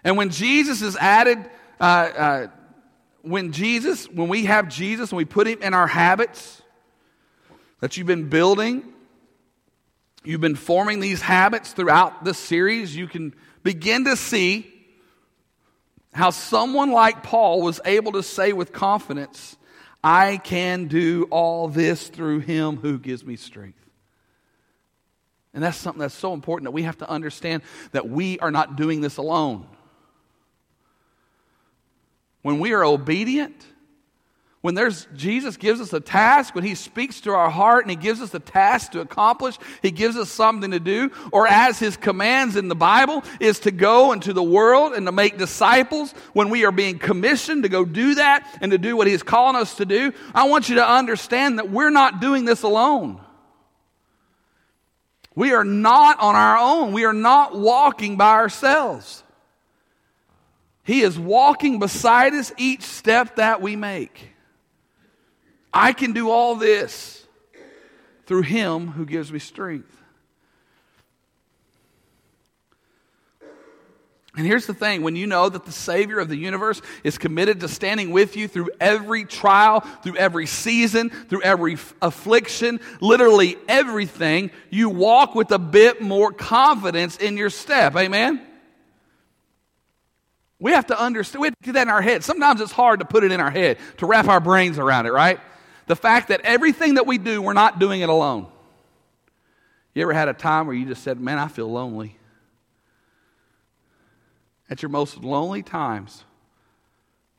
And 0.03 0.17
when 0.17 0.29
Jesus 0.29 0.83
is 0.83 0.95
added, 0.95 1.39
uh, 1.79 1.83
uh, 1.83 2.47
when 3.23 3.51
Jesus, 3.51 4.07
when 4.07 4.29
we 4.29 4.45
have 4.45 4.69
Jesus 4.69 5.09
and 5.09 5.17
we 5.17 5.25
put 5.25 5.47
him 5.47 5.63
in 5.63 5.73
our 5.73 5.87
habits 5.87 6.61
that 7.79 7.97
you've 7.97 8.05
been 8.05 8.29
building, 8.29 8.83
you've 10.23 10.41
been 10.41 10.55
forming 10.55 10.99
these 10.99 11.21
habits 11.21 11.73
throughout 11.73 12.23
this 12.23 12.37
series, 12.37 12.95
you 12.95 13.07
can 13.07 13.33
begin 13.63 14.05
to 14.05 14.15
see 14.15 14.75
how 16.13 16.31
someone 16.31 16.91
like 16.91 17.23
Paul 17.23 17.61
was 17.61 17.79
able 17.85 18.13
to 18.13 18.23
say 18.23 18.53
with 18.53 18.73
confidence, 18.73 19.57
I 20.03 20.37
can 20.37 20.87
do 20.87 21.27
all 21.29 21.67
this 21.67 22.07
through 22.07 22.39
him 22.39 22.77
who 22.77 22.97
gives 22.97 23.25
me 23.25 23.35
strength. 23.35 23.77
And 25.53 25.63
that's 25.63 25.77
something 25.77 25.99
that's 25.99 26.13
so 26.13 26.33
important 26.33 26.65
that 26.65 26.71
we 26.71 26.83
have 26.83 26.97
to 26.99 27.09
understand 27.09 27.63
that 27.91 28.07
we 28.07 28.39
are 28.39 28.51
not 28.51 28.75
doing 28.75 29.01
this 29.01 29.17
alone. 29.17 29.67
When 32.41 32.59
we 32.59 32.73
are 32.73 32.85
obedient, 32.85 33.65
When 34.61 34.75
there's 34.75 35.07
Jesus 35.15 35.55
gives 35.55 35.79
us 35.79 35.93
a 35.93 36.01
task, 36.01 36.53
when 36.53 36.65
he 36.65 36.75
speaks 36.75 37.21
to 37.21 37.31
our 37.31 37.49
heart 37.49 37.85
and 37.85 37.89
he 37.89 37.95
gives 37.95 38.21
us 38.21 38.33
a 38.33 38.41
task 38.41 38.91
to 38.91 38.99
accomplish, 38.99 39.57
he 39.81 39.89
gives 39.89 40.17
us 40.17 40.29
something 40.29 40.71
to 40.71 40.81
do, 40.81 41.11
or 41.31 41.47
as 41.47 41.79
his 41.79 41.95
commands 41.95 42.57
in 42.57 42.67
the 42.67 42.75
Bible 42.75 43.23
is 43.39 43.59
to 43.61 43.71
go 43.71 44.11
into 44.11 44.33
the 44.33 44.43
world 44.43 44.91
and 44.91 45.05
to 45.05 45.13
make 45.13 45.37
disciples, 45.37 46.11
when 46.33 46.49
we 46.49 46.65
are 46.65 46.73
being 46.73 46.99
commissioned 46.99 47.63
to 47.63 47.69
go 47.69 47.85
do 47.85 48.15
that 48.15 48.45
and 48.59 48.73
to 48.73 48.77
do 48.77 48.97
what 48.97 49.07
he's 49.07 49.23
calling 49.23 49.55
us 49.55 49.75
to 49.75 49.85
do, 49.85 50.11
I 50.35 50.49
want 50.49 50.67
you 50.67 50.75
to 50.75 50.85
understand 50.85 51.59
that 51.59 51.69
we're 51.69 51.89
not 51.89 52.19
doing 52.19 52.43
this 52.43 52.63
alone. 52.63 53.21
We 55.35 55.53
are 55.53 55.63
not 55.63 56.19
on 56.19 56.35
our 56.35 56.57
own. 56.57 56.91
We 56.91 57.05
are 57.05 57.13
not 57.13 57.57
walking 57.57 58.17
by 58.17 58.33
ourselves. 58.33 59.23
He 60.83 60.99
is 60.99 61.17
walking 61.17 61.79
beside 61.79 62.33
us 62.33 62.51
each 62.57 62.81
step 62.81 63.37
that 63.37 63.61
we 63.61 63.77
make. 63.77 64.28
I 65.73 65.93
can 65.93 66.13
do 66.13 66.29
all 66.29 66.55
this 66.55 67.25
through 68.25 68.43
Him 68.43 68.87
who 68.87 69.05
gives 69.05 69.31
me 69.31 69.39
strength. 69.39 69.95
And 74.35 74.45
here's 74.47 74.67
the 74.67 74.73
thing 74.73 75.01
when 75.01 75.15
you 75.17 75.27
know 75.27 75.49
that 75.49 75.65
the 75.65 75.71
Savior 75.71 76.19
of 76.19 76.29
the 76.29 76.37
universe 76.37 76.81
is 77.03 77.17
committed 77.17 77.59
to 77.59 77.67
standing 77.67 78.11
with 78.11 78.37
you 78.37 78.47
through 78.47 78.69
every 78.79 79.25
trial, 79.25 79.81
through 80.03 80.15
every 80.15 80.45
season, 80.45 81.09
through 81.09 81.41
every 81.41 81.77
affliction, 82.01 82.79
literally 83.01 83.57
everything, 83.67 84.51
you 84.69 84.89
walk 84.89 85.35
with 85.35 85.51
a 85.51 85.59
bit 85.59 86.01
more 86.01 86.31
confidence 86.31 87.17
in 87.17 87.35
your 87.35 87.49
step. 87.49 87.95
Amen? 87.97 88.45
We 90.59 90.71
have 90.71 90.87
to 90.87 90.97
understand, 90.97 91.41
we 91.41 91.47
have 91.47 91.55
to 91.55 91.65
get 91.65 91.73
that 91.73 91.83
in 91.83 91.89
our 91.89 92.01
head. 92.01 92.23
Sometimes 92.23 92.61
it's 92.61 92.71
hard 92.71 92.99
to 92.99 93.05
put 93.05 93.23
it 93.23 93.31
in 93.31 93.41
our 93.41 93.51
head, 93.51 93.77
to 93.97 94.05
wrap 94.05 94.27
our 94.27 94.39
brains 94.39 94.77
around 94.77 95.05
it, 95.05 95.11
right? 95.11 95.39
The 95.89 95.95
fact 95.95 96.27
that 96.27 96.41
everything 96.41 96.93
that 96.93 97.07
we 97.07 97.17
do, 97.17 97.41
we're 97.41 97.53
not 97.53 97.79
doing 97.79 98.01
it 98.01 98.09
alone. 98.09 98.45
You 99.95 100.03
ever 100.03 100.13
had 100.13 100.29
a 100.29 100.33
time 100.33 100.67
where 100.67 100.75
you 100.75 100.85
just 100.85 101.03
said, 101.03 101.19
Man, 101.19 101.39
I 101.39 101.47
feel 101.47 101.69
lonely? 101.69 102.15
At 104.69 104.83
your 104.83 104.89
most 104.89 105.17
lonely 105.17 105.63
times, 105.63 106.23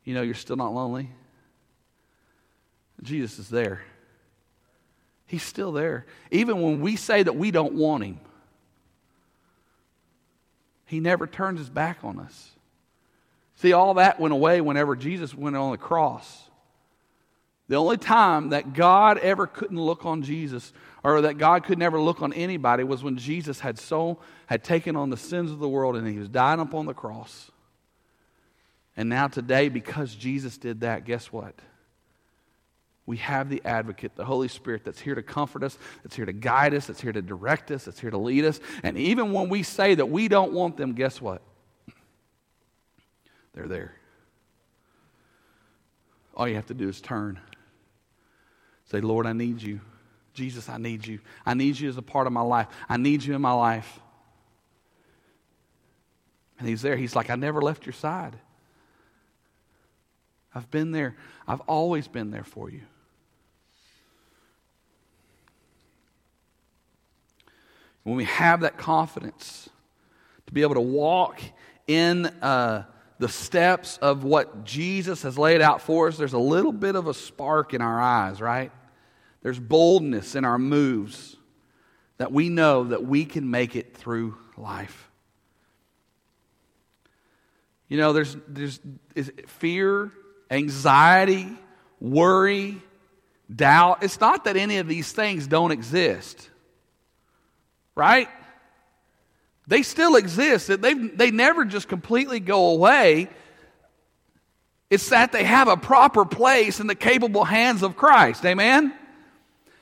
you 0.02 0.14
know 0.14 0.22
you're 0.22 0.34
still 0.34 0.56
not 0.56 0.74
lonely. 0.74 1.10
Jesus 3.04 3.38
is 3.38 3.48
there. 3.48 3.82
He's 5.28 5.44
still 5.44 5.70
there. 5.70 6.06
Even 6.32 6.60
when 6.60 6.80
we 6.80 6.96
say 6.96 7.22
that 7.22 7.36
we 7.36 7.52
don't 7.52 7.74
want 7.74 8.02
him, 8.02 8.18
he 10.86 10.98
never 10.98 11.28
turns 11.28 11.60
his 11.60 11.70
back 11.70 11.98
on 12.02 12.18
us. 12.18 12.50
See, 13.54 13.72
all 13.72 13.94
that 13.94 14.18
went 14.18 14.34
away 14.34 14.60
whenever 14.60 14.96
Jesus 14.96 15.32
went 15.32 15.54
on 15.54 15.70
the 15.70 15.78
cross. 15.78 16.49
The 17.70 17.76
only 17.76 17.98
time 17.98 18.48
that 18.48 18.72
God 18.72 19.18
ever 19.18 19.46
couldn't 19.46 19.80
look 19.80 20.04
on 20.04 20.22
Jesus 20.22 20.72
or 21.04 21.20
that 21.20 21.38
God 21.38 21.62
could 21.62 21.78
never 21.78 22.00
look 22.00 22.20
on 22.20 22.32
anybody 22.32 22.82
was 22.82 23.04
when 23.04 23.16
Jesus 23.16 23.60
had 23.60 23.78
so 23.78 24.18
had 24.46 24.64
taken 24.64 24.96
on 24.96 25.08
the 25.08 25.16
sins 25.16 25.52
of 25.52 25.60
the 25.60 25.68
world 25.68 25.94
and 25.94 26.04
he 26.08 26.18
was 26.18 26.28
dying 26.28 26.58
upon 26.58 26.86
the 26.86 26.94
cross. 26.94 27.52
And 28.96 29.08
now 29.08 29.28
today 29.28 29.68
because 29.68 30.12
Jesus 30.16 30.58
did 30.58 30.80
that, 30.80 31.04
guess 31.04 31.30
what? 31.30 31.54
We 33.06 33.18
have 33.18 33.48
the 33.48 33.62
advocate, 33.64 34.16
the 34.16 34.24
Holy 34.24 34.48
Spirit 34.48 34.82
that's 34.82 35.00
here 35.00 35.14
to 35.14 35.22
comfort 35.22 35.62
us, 35.62 35.78
that's 36.02 36.16
here 36.16 36.26
to 36.26 36.32
guide 36.32 36.74
us, 36.74 36.86
that's 36.86 37.00
here 37.00 37.12
to 37.12 37.22
direct 37.22 37.70
us, 37.70 37.84
that's 37.84 38.00
here 38.00 38.10
to 38.10 38.18
lead 38.18 38.46
us. 38.46 38.58
And 38.82 38.98
even 38.98 39.32
when 39.32 39.48
we 39.48 39.62
say 39.62 39.94
that 39.94 40.06
we 40.06 40.26
don't 40.26 40.52
want 40.52 40.76
them, 40.76 40.94
guess 40.94 41.20
what? 41.20 41.40
They're 43.54 43.68
there. 43.68 43.94
All 46.34 46.48
you 46.48 46.56
have 46.56 46.66
to 46.66 46.74
do 46.74 46.88
is 46.88 47.00
turn. 47.00 47.38
Say, 48.90 49.00
Lord, 49.00 49.26
I 49.26 49.32
need 49.32 49.62
you. 49.62 49.80
Jesus, 50.32 50.68
I 50.68 50.78
need 50.78 51.06
you. 51.06 51.20
I 51.46 51.54
need 51.54 51.78
you 51.78 51.88
as 51.88 51.96
a 51.96 52.02
part 52.02 52.26
of 52.26 52.32
my 52.32 52.40
life. 52.40 52.66
I 52.88 52.96
need 52.96 53.22
you 53.22 53.34
in 53.34 53.42
my 53.42 53.52
life. 53.52 54.00
And 56.58 56.68
he's 56.68 56.82
there. 56.82 56.96
He's 56.96 57.16
like, 57.16 57.30
I 57.30 57.36
never 57.36 57.62
left 57.62 57.86
your 57.86 57.92
side. 57.92 58.36
I've 60.54 60.70
been 60.70 60.90
there. 60.90 61.16
I've 61.46 61.60
always 61.62 62.08
been 62.08 62.30
there 62.30 62.44
for 62.44 62.68
you. 62.68 62.82
When 68.02 68.16
we 68.16 68.24
have 68.24 68.60
that 68.60 68.76
confidence 68.76 69.68
to 70.46 70.52
be 70.52 70.62
able 70.62 70.74
to 70.74 70.80
walk 70.80 71.40
in 71.86 72.26
uh, 72.26 72.84
the 73.18 73.28
steps 73.28 73.98
of 73.98 74.24
what 74.24 74.64
Jesus 74.64 75.22
has 75.22 75.38
laid 75.38 75.60
out 75.60 75.80
for 75.80 76.08
us, 76.08 76.16
there's 76.16 76.32
a 76.32 76.38
little 76.38 76.72
bit 76.72 76.96
of 76.96 77.06
a 77.06 77.14
spark 77.14 77.72
in 77.72 77.82
our 77.82 78.00
eyes, 78.00 78.40
right? 78.40 78.72
There's 79.42 79.58
boldness 79.58 80.34
in 80.34 80.44
our 80.44 80.58
moves 80.58 81.36
that 82.18 82.32
we 82.32 82.48
know 82.48 82.84
that 82.84 83.04
we 83.04 83.24
can 83.24 83.50
make 83.50 83.76
it 83.76 83.96
through 83.96 84.36
life. 84.56 85.08
You 87.88 87.96
know, 87.96 88.12
there's, 88.12 88.36
there's 88.46 88.78
fear, 89.46 90.12
anxiety, 90.50 91.48
worry, 91.98 92.80
doubt. 93.54 94.02
It's 94.02 94.20
not 94.20 94.44
that 94.44 94.56
any 94.56 94.76
of 94.76 94.86
these 94.86 95.10
things 95.10 95.46
don't 95.46 95.70
exist, 95.72 96.48
right? 97.94 98.28
They 99.66 99.82
still 99.82 100.16
exist. 100.16 100.68
They, 100.68 100.94
they 100.94 101.30
never 101.30 101.64
just 101.64 101.88
completely 101.88 102.38
go 102.38 102.70
away. 102.70 103.28
It's 104.90 105.08
that 105.08 105.32
they 105.32 105.44
have 105.44 105.68
a 105.68 105.76
proper 105.76 106.24
place 106.24 106.80
in 106.80 106.86
the 106.86 106.94
capable 106.94 107.44
hands 107.44 107.82
of 107.82 107.96
Christ. 107.96 108.44
Amen? 108.44 108.92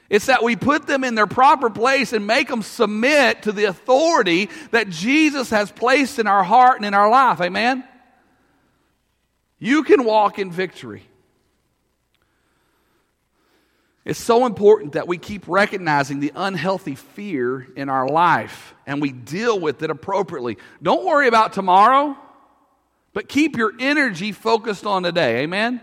It's 0.08 0.26
that 0.26 0.42
we 0.42 0.56
put 0.56 0.86
them 0.86 1.04
in 1.04 1.14
their 1.14 1.26
proper 1.26 1.68
place 1.68 2.12
and 2.12 2.26
make 2.26 2.48
them 2.48 2.62
submit 2.62 3.42
to 3.42 3.52
the 3.52 3.64
authority 3.64 4.48
that 4.70 4.88
Jesus 4.88 5.50
has 5.50 5.70
placed 5.70 6.18
in 6.18 6.26
our 6.26 6.42
heart 6.42 6.76
and 6.76 6.86
in 6.86 6.94
our 6.94 7.10
life. 7.10 7.40
Amen? 7.40 7.84
You 9.58 9.82
can 9.82 10.04
walk 10.04 10.38
in 10.38 10.50
victory. 10.50 11.02
It's 14.06 14.18
so 14.18 14.46
important 14.46 14.94
that 14.94 15.06
we 15.06 15.18
keep 15.18 15.46
recognizing 15.46 16.20
the 16.20 16.32
unhealthy 16.34 16.94
fear 16.94 17.66
in 17.76 17.90
our 17.90 18.08
life 18.08 18.74
and 18.86 19.02
we 19.02 19.12
deal 19.12 19.60
with 19.60 19.82
it 19.82 19.90
appropriately. 19.90 20.56
Don't 20.82 21.04
worry 21.04 21.28
about 21.28 21.52
tomorrow, 21.52 22.16
but 23.12 23.28
keep 23.28 23.58
your 23.58 23.74
energy 23.78 24.32
focused 24.32 24.86
on 24.86 25.02
today. 25.02 25.42
Amen? 25.42 25.82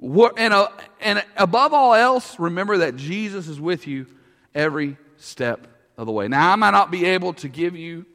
And, 0.00 0.54
uh, 0.54 0.68
and 1.00 1.24
above 1.36 1.72
all 1.74 1.94
else, 1.94 2.38
remember 2.38 2.78
that 2.78 2.96
Jesus 2.96 3.48
is 3.48 3.60
with 3.60 3.86
you 3.86 4.06
every 4.54 4.96
step 5.16 5.66
of 5.96 6.06
the 6.06 6.12
way. 6.12 6.28
Now, 6.28 6.52
I 6.52 6.56
might 6.56 6.70
not 6.70 6.90
be 6.90 7.04
able 7.04 7.32
to 7.34 7.48
give 7.48 7.76
you 7.76 8.06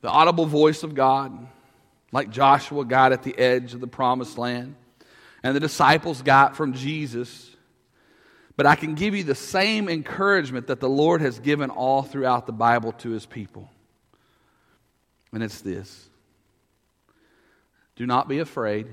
the 0.00 0.08
audible 0.08 0.46
voice 0.46 0.82
of 0.82 0.94
God 0.94 1.46
like 2.10 2.30
Joshua 2.30 2.84
got 2.84 3.12
at 3.12 3.22
the 3.22 3.38
edge 3.38 3.74
of 3.74 3.80
the 3.80 3.86
promised 3.86 4.38
land 4.38 4.74
and 5.42 5.54
the 5.54 5.60
disciples 5.60 6.22
got 6.22 6.56
from 6.56 6.72
Jesus. 6.72 7.50
But 8.56 8.66
I 8.66 8.74
can 8.74 8.94
give 8.94 9.14
you 9.14 9.22
the 9.22 9.34
same 9.36 9.88
encouragement 9.88 10.66
that 10.66 10.80
the 10.80 10.88
Lord 10.88 11.20
has 11.20 11.38
given 11.38 11.70
all 11.70 12.02
throughout 12.02 12.46
the 12.46 12.52
Bible 12.52 12.92
to 12.92 13.10
his 13.10 13.24
people. 13.24 13.70
And 15.32 15.42
it's 15.42 15.60
this 15.60 16.08
do 17.94 18.06
not 18.06 18.28
be 18.28 18.38
afraid. 18.38 18.86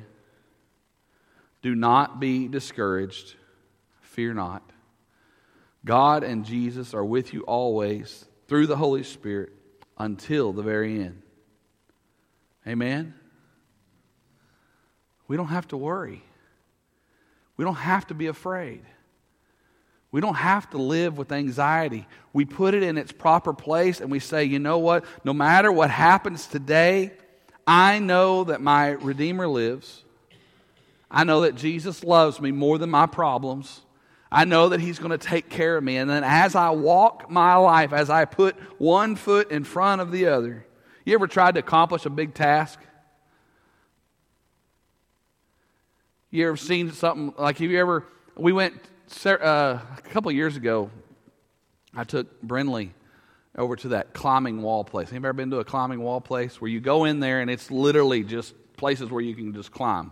Do 1.65 1.73
not 1.73 2.19
be 2.19 2.47
discouraged. 2.47 3.33
Fear 4.01 4.35
not. 4.35 4.61
God 5.83 6.23
and 6.23 6.45
Jesus 6.45 6.93
are 6.93 7.03
with 7.03 7.33
you 7.33 7.41
always 7.41 8.23
through 8.47 8.67
the 8.67 8.75
Holy 8.75 9.01
Spirit 9.01 9.51
until 9.97 10.53
the 10.53 10.61
very 10.61 11.01
end. 11.01 11.23
Amen? 12.67 13.15
We 15.27 15.37
don't 15.37 15.47
have 15.47 15.67
to 15.69 15.77
worry. 15.77 16.21
We 17.57 17.65
don't 17.65 17.73
have 17.73 18.05
to 18.09 18.13
be 18.13 18.27
afraid. 18.27 18.83
We 20.11 20.21
don't 20.21 20.35
have 20.35 20.69
to 20.69 20.77
live 20.77 21.17
with 21.17 21.31
anxiety. 21.31 22.07
We 22.31 22.45
put 22.45 22.75
it 22.75 22.83
in 22.83 22.95
its 22.95 23.11
proper 23.11 23.53
place 23.53 24.01
and 24.01 24.11
we 24.11 24.19
say, 24.19 24.43
you 24.43 24.59
know 24.59 24.77
what? 24.77 25.03
No 25.23 25.33
matter 25.33 25.71
what 25.71 25.89
happens 25.89 26.45
today, 26.45 27.13
I 27.65 27.97
know 27.97 28.43
that 28.43 28.61
my 28.61 28.89
Redeemer 28.89 29.47
lives. 29.47 30.03
I 31.09 31.23
know 31.23 31.41
that 31.41 31.55
Jesus 31.55 32.03
loves 32.03 32.41
me 32.41 32.51
more 32.51 32.77
than 32.77 32.89
my 32.89 33.05
problems. 33.05 33.81
I 34.31 34.45
know 34.45 34.69
that 34.69 34.79
He's 34.79 34.99
going 34.99 35.11
to 35.11 35.17
take 35.17 35.49
care 35.49 35.77
of 35.77 35.83
me. 35.83 35.97
And 35.97 36.09
then 36.09 36.23
as 36.23 36.55
I 36.55 36.71
walk 36.71 37.29
my 37.29 37.55
life, 37.55 37.93
as 37.93 38.09
I 38.09 38.25
put 38.25 38.55
one 38.79 39.15
foot 39.15 39.51
in 39.51 39.63
front 39.63 40.01
of 40.01 40.11
the 40.11 40.27
other, 40.27 40.65
you 41.05 41.13
ever 41.13 41.27
tried 41.27 41.55
to 41.55 41.59
accomplish 41.59 42.05
a 42.05 42.09
big 42.09 42.33
task? 42.33 42.79
You 46.31 46.47
ever 46.47 46.57
seen 46.57 46.91
something 46.91 47.33
like, 47.37 47.59
have 47.59 47.71
you 47.71 47.79
ever, 47.79 48.03
we 48.35 48.51
went 48.51 48.73
uh, 49.25 49.79
a 49.97 50.01
couple 50.09 50.31
years 50.31 50.57
ago, 50.57 50.89
I 51.95 52.03
took 52.03 52.41
Brinley 52.45 52.89
over 53.57 53.75
to 53.77 53.89
that 53.89 54.13
climbing 54.13 54.61
wall 54.61 54.83
place. 54.83 55.09
Have 55.09 55.13
you 55.13 55.27
ever 55.27 55.33
been 55.33 55.51
to 55.51 55.59
a 55.59 55.63
climbing 55.63 56.01
wall 56.01 56.19
place 56.19 56.59
where 56.59 56.69
you 56.69 56.81
go 56.81 57.05
in 57.05 57.19
there 57.19 57.39
and 57.39 57.49
it's 57.49 57.71
literally 57.71 58.23
just 58.23 58.53
places 58.75 59.09
where 59.09 59.21
you 59.21 59.35
can 59.35 59.53
just 59.53 59.71
climb? 59.71 60.11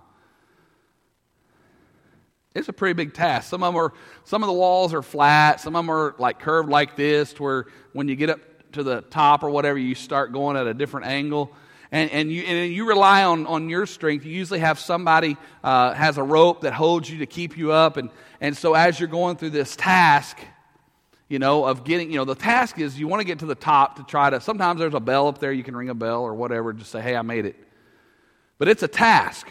It's 2.55 2.69
a 2.69 2.73
pretty 2.73 2.93
big 2.93 3.13
task. 3.13 3.49
Some 3.49 3.63
of 3.63 3.73
them 3.73 3.81
are, 3.81 3.93
some 4.25 4.43
of 4.43 4.47
the 4.47 4.53
walls 4.53 4.93
are 4.93 5.01
flat. 5.01 5.59
Some 5.59 5.75
of 5.75 5.79
them 5.85 5.89
are 5.89 6.15
like 6.19 6.39
curved 6.39 6.69
like 6.69 6.95
this, 6.95 7.39
where 7.39 7.65
when 7.93 8.07
you 8.07 8.15
get 8.15 8.29
up 8.29 8.39
to 8.73 8.83
the 8.83 9.01
top 9.01 9.43
or 9.43 9.49
whatever, 9.49 9.77
you 9.77 9.95
start 9.95 10.31
going 10.31 10.57
at 10.57 10.67
a 10.67 10.73
different 10.73 11.07
angle. 11.07 11.51
And, 11.91 12.09
and, 12.11 12.31
you, 12.31 12.41
and 12.43 12.73
you 12.73 12.87
rely 12.87 13.23
on, 13.23 13.45
on 13.45 13.69
your 13.69 13.85
strength. 13.85 14.25
You 14.25 14.31
usually 14.31 14.59
have 14.59 14.79
somebody 14.79 15.37
uh, 15.63 15.93
has 15.93 16.17
a 16.17 16.23
rope 16.23 16.61
that 16.61 16.73
holds 16.73 17.09
you 17.09 17.19
to 17.19 17.27
keep 17.27 17.55
you 17.55 17.71
up. 17.71 17.97
And, 17.97 18.09
and 18.41 18.57
so 18.57 18.73
as 18.73 18.99
you're 18.99 19.09
going 19.09 19.37
through 19.37 19.51
this 19.51 19.75
task, 19.75 20.39
you 21.29 21.39
know, 21.39 21.65
of 21.65 21.83
getting, 21.83 22.11
you 22.11 22.17
know, 22.17 22.25
the 22.25 22.35
task 22.35 22.79
is 22.79 22.99
you 22.99 23.07
want 23.07 23.21
to 23.21 23.25
get 23.25 23.39
to 23.39 23.45
the 23.45 23.55
top 23.55 23.97
to 23.97 24.03
try 24.03 24.29
to, 24.29 24.41
sometimes 24.41 24.79
there's 24.79 24.93
a 24.93 24.99
bell 24.99 25.27
up 25.27 25.39
there, 25.39 25.51
you 25.51 25.63
can 25.63 25.75
ring 25.75 25.89
a 25.89 25.95
bell 25.95 26.23
or 26.23 26.33
whatever, 26.33 26.73
just 26.73 26.91
say, 26.91 27.01
hey, 27.01 27.15
I 27.15 27.21
made 27.21 27.45
it. 27.45 27.55
But 28.57 28.67
it's 28.67 28.83
a 28.83 28.87
task. 28.87 29.47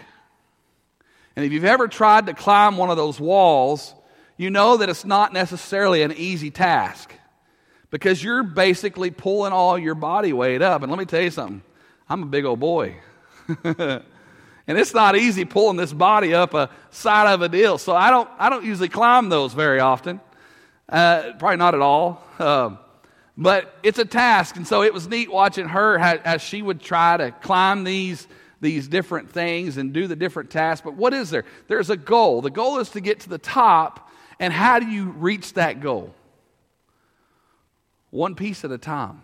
And 1.36 1.44
if 1.44 1.52
you've 1.52 1.64
ever 1.64 1.88
tried 1.88 2.26
to 2.26 2.34
climb 2.34 2.76
one 2.76 2.90
of 2.90 2.96
those 2.96 3.18
walls, 3.18 3.94
you 4.36 4.50
know 4.50 4.76
that 4.78 4.88
it's 4.88 5.04
not 5.04 5.32
necessarily 5.32 6.02
an 6.02 6.12
easy 6.12 6.50
task 6.50 7.14
because 7.90 8.22
you're 8.22 8.42
basically 8.42 9.10
pulling 9.10 9.52
all 9.52 9.78
your 9.78 9.94
body 9.94 10.32
weight 10.32 10.62
up. 10.62 10.82
And 10.82 10.90
let 10.90 10.98
me 10.98 11.04
tell 11.04 11.22
you 11.22 11.30
something 11.30 11.62
I'm 12.08 12.22
a 12.22 12.26
big 12.26 12.44
old 12.44 12.60
boy. 12.60 12.96
and 13.64 14.02
it's 14.66 14.94
not 14.94 15.16
easy 15.16 15.44
pulling 15.44 15.76
this 15.76 15.92
body 15.92 16.34
up 16.34 16.54
a 16.54 16.70
side 16.90 17.32
of 17.32 17.42
a 17.42 17.48
deal. 17.48 17.78
So 17.78 17.94
I 17.94 18.10
don't, 18.10 18.28
I 18.38 18.50
don't 18.50 18.64
usually 18.64 18.88
climb 18.88 19.28
those 19.28 19.54
very 19.54 19.80
often. 19.80 20.20
Uh, 20.88 21.32
probably 21.38 21.56
not 21.56 21.74
at 21.74 21.80
all. 21.80 22.22
Um, 22.38 22.78
but 23.36 23.74
it's 23.82 23.98
a 23.98 24.04
task. 24.04 24.56
And 24.56 24.66
so 24.66 24.82
it 24.82 24.92
was 24.92 25.08
neat 25.08 25.30
watching 25.30 25.68
her 25.68 25.98
as, 25.98 26.20
as 26.24 26.42
she 26.42 26.60
would 26.60 26.80
try 26.80 27.16
to 27.16 27.30
climb 27.30 27.84
these 27.84 28.26
these 28.62 28.88
different 28.88 29.30
things 29.30 29.76
and 29.76 29.92
do 29.92 30.06
the 30.06 30.16
different 30.16 30.50
tasks. 30.50 30.82
But 30.82 30.94
what 30.94 31.12
is 31.12 31.28
there? 31.28 31.44
There's 31.66 31.90
a 31.90 31.96
goal. 31.96 32.40
The 32.40 32.50
goal 32.50 32.78
is 32.78 32.88
to 32.90 33.00
get 33.00 33.20
to 33.20 33.28
the 33.28 33.36
top. 33.36 34.08
And 34.38 34.52
how 34.52 34.78
do 34.78 34.86
you 34.86 35.10
reach 35.10 35.54
that 35.54 35.80
goal? 35.80 36.14
One 38.10 38.34
piece 38.34 38.64
at 38.64 38.70
a 38.70 38.78
time. 38.78 39.20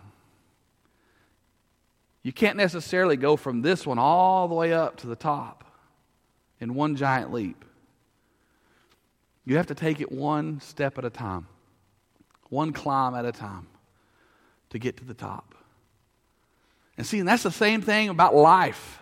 You 2.21 2.33
can't 2.33 2.57
necessarily 2.57 3.15
go 3.15 3.37
from 3.37 3.61
this 3.61 3.87
one 3.87 3.97
all 3.97 4.49
the 4.49 4.55
way 4.55 4.73
up 4.73 4.97
to 4.97 5.07
the 5.07 5.15
top 5.15 5.63
in 6.59 6.75
one 6.75 6.97
giant 6.97 7.31
leap. 7.31 7.63
You 9.45 9.55
have 9.55 9.67
to 9.67 9.75
take 9.75 10.01
it 10.01 10.11
one 10.11 10.59
step 10.59 10.97
at 10.97 11.05
a 11.05 11.09
time, 11.09 11.47
one 12.49 12.73
climb 12.73 13.15
at 13.15 13.23
a 13.23 13.31
time 13.31 13.67
to 14.71 14.79
get 14.79 14.97
to 14.97 15.05
the 15.05 15.13
top. 15.13 15.55
And 16.97 17.07
see, 17.07 17.19
and 17.19 17.27
that's 17.27 17.43
the 17.43 17.51
same 17.51 17.81
thing 17.81 18.09
about 18.09 18.35
life. 18.35 18.98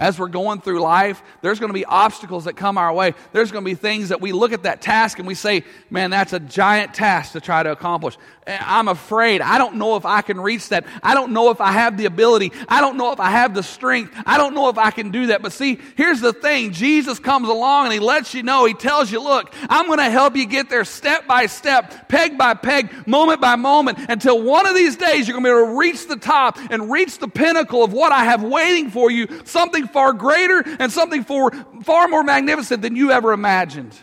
As 0.00 0.18
we're 0.18 0.28
going 0.28 0.62
through 0.62 0.80
life, 0.80 1.22
there's 1.42 1.60
going 1.60 1.68
to 1.68 1.74
be 1.74 1.84
obstacles 1.84 2.46
that 2.46 2.56
come 2.56 2.78
our 2.78 2.90
way. 2.90 3.12
There's 3.32 3.52
going 3.52 3.62
to 3.62 3.70
be 3.70 3.74
things 3.74 4.08
that 4.08 4.22
we 4.22 4.32
look 4.32 4.54
at 4.54 4.62
that 4.62 4.80
task 4.80 5.18
and 5.18 5.28
we 5.28 5.34
say, 5.34 5.62
man, 5.90 6.10
that's 6.10 6.32
a 6.32 6.40
giant 6.40 6.94
task 6.94 7.32
to 7.32 7.40
try 7.40 7.62
to 7.62 7.70
accomplish. 7.70 8.16
Eh, 8.46 8.58
I'm 8.58 8.88
afraid. 8.88 9.42
I 9.42 9.58
don't 9.58 9.74
know 9.74 9.96
if 9.96 10.06
I 10.06 10.22
can 10.22 10.40
reach 10.40 10.70
that. 10.70 10.86
I 11.02 11.12
don't 11.12 11.32
know 11.32 11.50
if 11.50 11.60
I 11.60 11.72
have 11.72 11.98
the 11.98 12.06
ability. 12.06 12.52
I 12.68 12.80
don't 12.80 12.96
know 12.96 13.12
if 13.12 13.20
I 13.20 13.28
have 13.28 13.54
the 13.54 13.62
strength. 13.62 14.14
I 14.24 14.38
don't 14.38 14.54
know 14.54 14.70
if 14.70 14.78
I 14.78 14.90
can 14.90 15.10
do 15.10 15.26
that. 15.26 15.42
But 15.42 15.52
see, 15.52 15.78
here's 15.94 16.22
the 16.22 16.32
thing 16.32 16.72
Jesus 16.72 17.18
comes 17.18 17.48
along 17.48 17.84
and 17.84 17.92
he 17.92 18.00
lets 18.00 18.32
you 18.32 18.42
know, 18.42 18.64
he 18.64 18.72
tells 18.72 19.12
you, 19.12 19.22
look, 19.22 19.52
I'm 19.68 19.86
going 19.86 19.98
to 19.98 20.10
help 20.10 20.36
you 20.36 20.46
get 20.46 20.70
there 20.70 20.86
step 20.86 21.26
by 21.26 21.46
step, 21.46 22.08
peg 22.08 22.38
by 22.38 22.54
peg, 22.54 23.06
moment 23.06 23.42
by 23.42 23.56
moment, 23.56 23.98
until 24.08 24.40
one 24.40 24.66
of 24.66 24.74
these 24.74 24.96
days 24.96 25.28
you're 25.28 25.38
going 25.38 25.44
to 25.44 25.50
be 25.50 25.56
able 25.56 25.74
to 25.74 25.78
reach 25.78 26.08
the 26.08 26.16
top 26.16 26.58
and 26.70 26.90
reach 26.90 27.18
the 27.18 27.28
pinnacle 27.28 27.84
of 27.84 27.92
what 27.92 28.10
I 28.10 28.24
have 28.24 28.42
waiting 28.42 28.90
for 28.90 29.10
you, 29.10 29.28
something 29.44 29.86
far 29.86 30.14
greater 30.14 30.64
and 30.78 30.90
something 30.90 31.24
for, 31.24 31.50
far 31.84 32.08
more 32.08 32.24
magnificent 32.24 32.80
than 32.80 32.96
you 32.96 33.10
ever 33.10 33.32
imagined. 33.32 33.94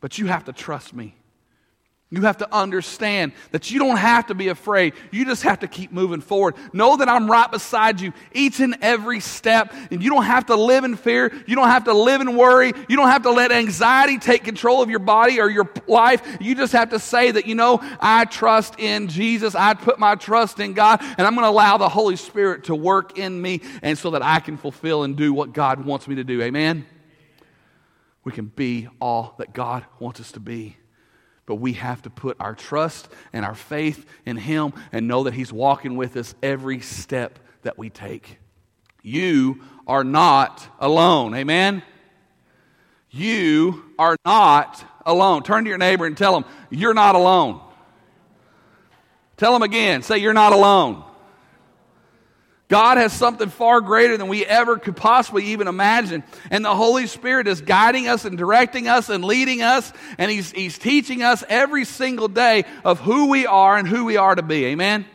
But 0.00 0.16
you 0.16 0.26
have 0.26 0.44
to 0.44 0.54
trust 0.54 0.94
me. 0.94 1.14
You 2.10 2.22
have 2.22 2.38
to 2.38 2.54
understand 2.54 3.32
that 3.50 3.70
you 3.70 3.78
don't 3.78 3.98
have 3.98 4.28
to 4.28 4.34
be 4.34 4.48
afraid. 4.48 4.94
You 5.10 5.26
just 5.26 5.42
have 5.42 5.60
to 5.60 5.68
keep 5.68 5.92
moving 5.92 6.22
forward. 6.22 6.54
Know 6.72 6.96
that 6.96 7.08
I'm 7.08 7.30
right 7.30 7.50
beside 7.50 8.00
you 8.00 8.14
each 8.32 8.60
and 8.60 8.78
every 8.80 9.20
step. 9.20 9.74
And 9.90 10.02
you 10.02 10.08
don't 10.08 10.24
have 10.24 10.46
to 10.46 10.56
live 10.56 10.84
in 10.84 10.96
fear. 10.96 11.30
You 11.46 11.54
don't 11.54 11.68
have 11.68 11.84
to 11.84 11.92
live 11.92 12.22
in 12.22 12.34
worry. 12.34 12.72
You 12.88 12.96
don't 12.96 13.10
have 13.10 13.24
to 13.24 13.30
let 13.30 13.52
anxiety 13.52 14.16
take 14.16 14.42
control 14.42 14.80
of 14.80 14.88
your 14.88 15.00
body 15.00 15.38
or 15.38 15.50
your 15.50 15.70
life. 15.86 16.22
You 16.40 16.54
just 16.54 16.72
have 16.72 16.90
to 16.90 16.98
say 16.98 17.30
that, 17.30 17.46
you 17.46 17.54
know, 17.54 17.78
I 18.00 18.24
trust 18.24 18.80
in 18.80 19.08
Jesus. 19.08 19.54
I 19.54 19.74
put 19.74 19.98
my 19.98 20.14
trust 20.14 20.60
in 20.60 20.72
God. 20.72 21.02
And 21.02 21.26
I'm 21.26 21.34
going 21.34 21.44
to 21.44 21.50
allow 21.50 21.76
the 21.76 21.90
Holy 21.90 22.16
Spirit 22.16 22.64
to 22.64 22.74
work 22.74 23.18
in 23.18 23.42
me 23.42 23.60
and 23.82 23.98
so 23.98 24.12
that 24.12 24.22
I 24.22 24.40
can 24.40 24.56
fulfill 24.56 25.02
and 25.02 25.14
do 25.14 25.34
what 25.34 25.52
God 25.52 25.84
wants 25.84 26.08
me 26.08 26.14
to 26.14 26.24
do. 26.24 26.40
Amen? 26.40 26.86
We 28.24 28.32
can 28.32 28.46
be 28.46 28.88
all 28.98 29.34
that 29.36 29.52
God 29.52 29.84
wants 30.00 30.20
us 30.20 30.32
to 30.32 30.40
be. 30.40 30.78
But 31.48 31.54
we 31.54 31.72
have 31.72 32.02
to 32.02 32.10
put 32.10 32.36
our 32.38 32.54
trust 32.54 33.08
and 33.32 33.42
our 33.42 33.54
faith 33.54 34.04
in 34.26 34.36
Him 34.36 34.74
and 34.92 35.08
know 35.08 35.22
that 35.24 35.32
He's 35.32 35.50
walking 35.50 35.96
with 35.96 36.14
us 36.18 36.34
every 36.42 36.80
step 36.80 37.38
that 37.62 37.78
we 37.78 37.88
take. 37.88 38.38
You 39.02 39.62
are 39.86 40.04
not 40.04 40.68
alone. 40.78 41.34
Amen? 41.34 41.82
You 43.10 43.82
are 43.98 44.18
not 44.26 44.84
alone. 45.06 45.42
Turn 45.42 45.64
to 45.64 45.70
your 45.70 45.78
neighbor 45.78 46.04
and 46.04 46.18
tell 46.18 46.38
them, 46.38 46.44
You're 46.68 46.92
not 46.92 47.14
alone. 47.14 47.62
Tell 49.38 49.54
them 49.54 49.62
again. 49.62 50.02
Say, 50.02 50.18
You're 50.18 50.34
not 50.34 50.52
alone. 50.52 51.02
God 52.68 52.98
has 52.98 53.14
something 53.14 53.48
far 53.48 53.80
greater 53.80 54.18
than 54.18 54.28
we 54.28 54.44
ever 54.44 54.78
could 54.78 54.94
possibly 54.94 55.46
even 55.46 55.68
imagine. 55.68 56.22
And 56.50 56.62
the 56.62 56.74
Holy 56.74 57.06
Spirit 57.06 57.48
is 57.48 57.62
guiding 57.62 58.08
us 58.08 58.26
and 58.26 58.36
directing 58.36 58.88
us 58.88 59.08
and 59.08 59.24
leading 59.24 59.62
us. 59.62 59.90
And 60.18 60.30
He's, 60.30 60.52
he's 60.52 60.76
teaching 60.76 61.22
us 61.22 61.42
every 61.48 61.86
single 61.86 62.28
day 62.28 62.64
of 62.84 63.00
who 63.00 63.30
we 63.30 63.46
are 63.46 63.76
and 63.76 63.88
who 63.88 64.04
we 64.04 64.18
are 64.18 64.34
to 64.34 64.42
be. 64.42 64.66
Amen? 64.66 65.06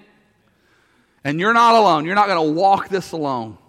And 1.23 1.39
you're 1.39 1.53
not 1.53 1.75
alone. 1.75 2.05
You're 2.05 2.15
not 2.15 2.27
going 2.27 2.47
to 2.47 2.59
walk 2.59 2.89
this 2.89 3.11
alone 3.11 3.59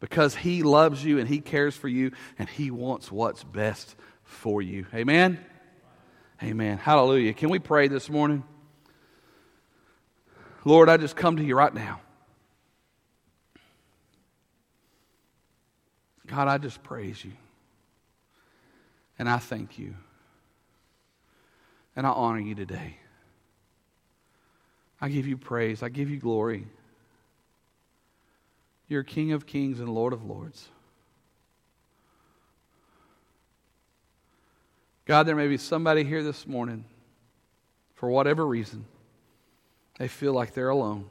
because 0.00 0.34
He 0.34 0.64
loves 0.64 1.04
you 1.04 1.20
and 1.20 1.28
He 1.28 1.40
cares 1.40 1.76
for 1.76 1.88
you 1.88 2.10
and 2.40 2.48
He 2.48 2.72
wants 2.72 3.12
what's 3.12 3.44
best 3.44 3.94
for 4.24 4.60
you. 4.60 4.84
Amen? 4.92 5.38
Amen. 6.42 6.76
Hallelujah. 6.78 7.34
Can 7.34 7.50
we 7.50 7.60
pray 7.60 7.86
this 7.86 8.10
morning? 8.10 8.42
Lord, 10.64 10.88
I 10.88 10.96
just 10.96 11.14
come 11.14 11.36
to 11.36 11.44
you 11.44 11.54
right 11.54 11.72
now. 11.72 12.00
God, 16.26 16.48
I 16.48 16.58
just 16.58 16.82
praise 16.82 17.24
you. 17.24 17.32
And 19.18 19.28
I 19.28 19.38
thank 19.38 19.78
you. 19.78 19.94
And 21.94 22.06
I 22.06 22.10
honor 22.10 22.40
you 22.40 22.54
today. 22.54 22.98
I 25.00 25.08
give 25.08 25.26
you 25.26 25.36
praise. 25.36 25.82
I 25.82 25.88
give 25.88 26.10
you 26.10 26.18
glory. 26.18 26.66
You're 28.88 29.02
King 29.02 29.32
of 29.32 29.46
kings 29.46 29.80
and 29.80 29.88
Lord 29.88 30.12
of 30.12 30.24
lords. 30.24 30.68
God, 35.06 35.24
there 35.24 35.36
may 35.36 35.48
be 35.48 35.56
somebody 35.56 36.02
here 36.02 36.22
this 36.22 36.46
morning, 36.46 36.84
for 37.94 38.10
whatever 38.10 38.44
reason, 38.44 38.84
they 39.98 40.08
feel 40.08 40.32
like 40.32 40.52
they're 40.52 40.68
alone. 40.68 41.06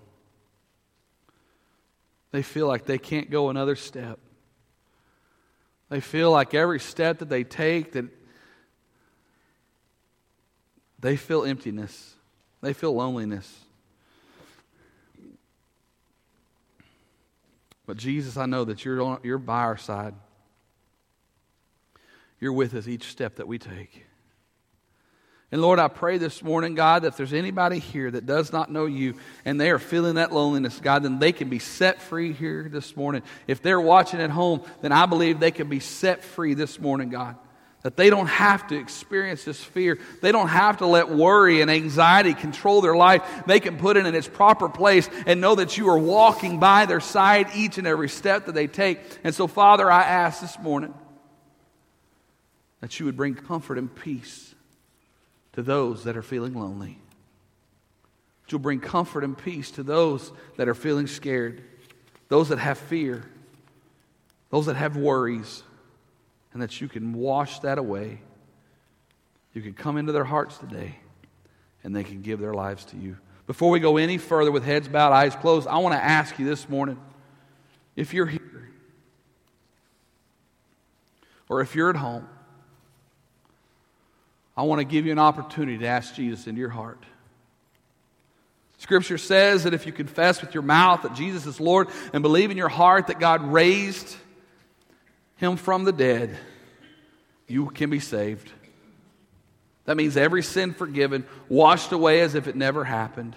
They 2.32 2.42
feel 2.44 2.68
like 2.68 2.86
they 2.86 2.98
can't 2.98 3.32
go 3.32 3.50
another 3.50 3.78
step. 3.78 4.20
They 5.90 6.00
feel 6.00 6.32
like 6.32 6.54
every 6.54 6.80
step 6.80 7.20
that 7.20 7.30
they 7.30 7.44
take 7.44 7.94
that 7.94 8.06
they 11.00 11.16
feel 11.16 11.44
emptiness. 11.44 12.16
They 12.62 12.74
feel 12.74 12.96
loneliness. 12.96 13.66
But 17.86 17.98
Jesus, 17.98 18.38
I 18.38 18.48
know 18.48 18.64
that 18.66 18.84
you're, 18.84 19.02
on, 19.02 19.20
you're 19.22 19.38
by 19.38 19.62
our 19.62 19.78
side. 19.78 20.16
You're 22.40 22.54
with 22.54 22.74
us 22.74 22.88
each 22.88 23.04
step 23.04 23.36
that 23.36 23.48
we 23.48 23.60
take. 23.60 24.06
And 25.56 25.62
Lord, 25.62 25.80
I 25.80 25.88
pray 25.88 26.18
this 26.18 26.44
morning, 26.44 26.76
God, 26.76 27.04
that 27.04 27.08
if 27.08 27.16
there's 27.16 27.32
anybody 27.32 27.80
here 27.80 28.12
that 28.12 28.26
does 28.26 28.52
not 28.52 28.70
know 28.70 28.88
you 28.88 29.14
and 29.46 29.58
they 29.58 29.72
are 29.72 29.80
feeling 29.80 30.16
that 30.16 30.34
loneliness, 30.34 30.82
God, 30.82 31.04
then 31.04 31.18
they 31.18 31.32
can 31.32 31.48
be 31.48 31.60
set 31.60 32.02
free 32.02 32.34
here 32.34 32.68
this 32.70 32.98
morning. 32.98 33.22
If 33.48 33.62
they're 33.62 33.80
watching 33.80 34.20
at 34.20 34.32
home, 34.32 34.64
then 34.82 34.92
I 34.92 35.06
believe 35.06 35.40
they 35.40 35.52
can 35.52 35.70
be 35.70 35.80
set 35.80 36.26
free 36.26 36.56
this 36.56 36.78
morning, 36.78 37.08
God. 37.08 37.38
That 37.84 37.96
they 37.96 38.10
don't 38.10 38.28
have 38.28 38.68
to 38.68 38.78
experience 38.78 39.46
this 39.46 39.64
fear. 39.64 39.98
They 40.22 40.34
don't 40.34 40.50
have 40.50 40.80
to 40.80 40.88
let 40.88 41.08
worry 41.08 41.62
and 41.62 41.72
anxiety 41.72 42.34
control 42.34 42.82
their 42.82 42.98
life. 42.98 43.24
They 43.48 43.62
can 43.62 43.78
put 43.78 43.96
it 43.96 44.06
in 44.06 44.14
its 44.14 44.28
proper 44.28 44.68
place 44.68 45.10
and 45.26 45.40
know 45.40 45.56
that 45.56 45.78
you 45.78 45.88
are 45.88 45.98
walking 45.98 46.60
by 46.60 46.86
their 46.86 47.00
side 47.00 47.48
each 47.56 47.78
and 47.78 47.88
every 47.88 48.10
step 48.10 48.48
that 48.48 48.56
they 48.56 48.68
take. 48.68 49.00
And 49.24 49.34
so, 49.34 49.48
Father, 49.48 49.90
I 49.90 50.04
ask 50.04 50.42
this 50.42 50.60
morning 50.60 50.94
that 52.82 53.00
you 53.00 53.06
would 53.06 53.16
bring 53.16 53.36
comfort 53.36 53.78
and 53.78 53.96
peace 53.96 54.52
to 55.56 55.64
those 55.64 56.04
that 56.04 56.16
are 56.16 56.22
feeling 56.22 56.54
lonely. 56.54 57.00
That 58.44 58.52
you'll 58.52 58.60
bring 58.60 58.80
comfort 58.80 59.24
and 59.24 59.38
peace 59.38 59.72
to 59.72 59.84
those 59.84 60.32
that 60.58 60.68
are 60.68 60.76
feeling 60.76 61.08
scared, 61.08 61.64
those 62.28 62.50
that 62.50 62.60
have 62.60 62.78
fear, 62.78 63.24
those 64.50 64.68
that 64.68 64.76
have 64.76 64.96
worries. 64.96 65.64
and 66.54 66.62
that 66.62 66.80
you 66.80 66.88
can 66.88 67.12
wash 67.12 67.60
that 67.60 67.78
away. 67.78 68.22
You 69.54 69.62
can 69.62 69.74
come 69.74 69.98
into 69.98 70.14
their 70.14 70.24
hearts 70.24 70.58
today 70.58 70.96
and 71.84 71.94
they 71.94 72.06
can 72.06 72.22
give 72.22 72.40
their 72.40 72.54
lives 72.54 72.86
to 72.86 72.98
you. 72.98 73.18
Before 73.46 73.70
we 73.70 73.82
go 73.82 73.98
any 73.98 74.18
further 74.18 74.54
with 74.54 74.64
heads 74.64 74.88
bowed, 74.88 75.12
eyes 75.12 75.36
closed, 75.36 75.68
I 75.68 75.80
want 75.80 75.96
to 75.96 76.02
ask 76.04 76.40
you 76.40 76.46
this 76.46 76.70
morning 76.70 76.98
if 77.98 78.14
you're 78.14 78.26
here 78.26 78.72
or 81.50 81.60
if 81.60 81.76
you're 81.76 81.90
at 81.90 81.98
home, 81.98 82.28
I 84.58 84.64
want 84.64 84.80
to 84.80 84.86
give 84.86 85.06
you 85.06 85.12
an 85.12 85.20
opportunity 85.20 85.78
to 85.80 85.88
ask 85.88 86.16
Jesus 86.16 86.48
into 86.48 86.60
your 86.60 86.70
heart. 86.70 87.04
Scripture 88.78 89.18
says 89.18 89.64
that 89.64 89.74
if 89.74 89.86
you 89.86 89.92
confess 89.92 90.42
with 90.42 90.54
your 90.54 90.64
mouth 90.64 91.02
that 91.04 91.16
Jesus 91.16 91.46
is 91.46 91.60
Lord 91.60 91.88
and 92.14 92.22
believe 92.22 92.52
in 92.52 92.58
your 92.58 92.70
heart 92.70 93.08
that 93.08 93.20
God 93.20 93.42
raised 93.52 94.16
him 95.38 95.58
from 95.58 95.84
the 95.84 95.92
dead, 95.92 96.38
you 97.48 97.68
can 97.70 97.90
be 97.90 98.00
saved. 98.00 98.52
That 99.86 99.98
means 99.98 100.18
every 100.18 100.44
sin 100.44 100.74
forgiven, 100.74 101.26
washed 101.48 101.92
away 101.92 102.22
as 102.22 102.36
if 102.36 102.48
it 102.48 102.56
never 102.56 102.84
happened. 102.84 103.36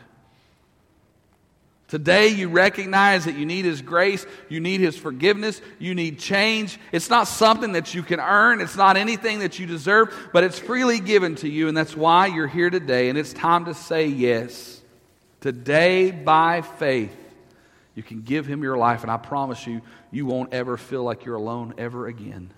Today, 1.89 2.29
you 2.29 2.51
recognize 2.51 3.25
that 3.25 3.37
you 3.37 3.47
need 3.47 3.65
His 3.65 3.81
grace, 3.81 4.27
you 4.51 4.61
need 4.61 4.81
His 4.81 4.97
forgiveness, 4.97 5.63
you 5.79 5.95
need 5.95 6.19
change. 6.19 6.79
It's 6.93 7.09
not 7.09 7.25
something 7.25 7.73
that 7.73 7.95
you 7.95 8.03
can 8.03 8.21
earn, 8.21 8.61
it's 8.61 8.77
not 8.77 8.99
anything 8.99 9.39
that 9.39 9.59
you 9.59 9.67
deserve, 9.67 10.15
but 10.35 10.45
it's 10.45 10.59
freely 10.59 11.01
given 11.01 11.35
to 11.37 11.49
you, 11.49 11.67
and 11.67 11.75
that's 11.75 11.97
why 11.97 12.27
you're 12.27 12.47
here 12.47 12.69
today. 12.69 13.09
And 13.09 13.17
it's 13.17 13.33
time 13.33 13.65
to 13.65 13.75
say 13.75 14.07
yes. 14.07 14.83
Today, 15.41 16.11
by 16.11 16.61
faith, 16.61 17.17
you 17.95 18.03
can 18.03 18.21
give 18.21 18.47
Him 18.47 18.63
your 18.63 18.77
life, 18.77 19.01
and 19.01 19.11
I 19.11 19.17
promise 19.17 19.67
you, 19.67 19.81
you 20.11 20.27
won't 20.27 20.53
ever 20.53 20.77
feel 20.77 21.05
like 21.05 21.25
you're 21.25 21.37
alone 21.37 21.73
ever 21.79 22.07
again. 22.07 22.53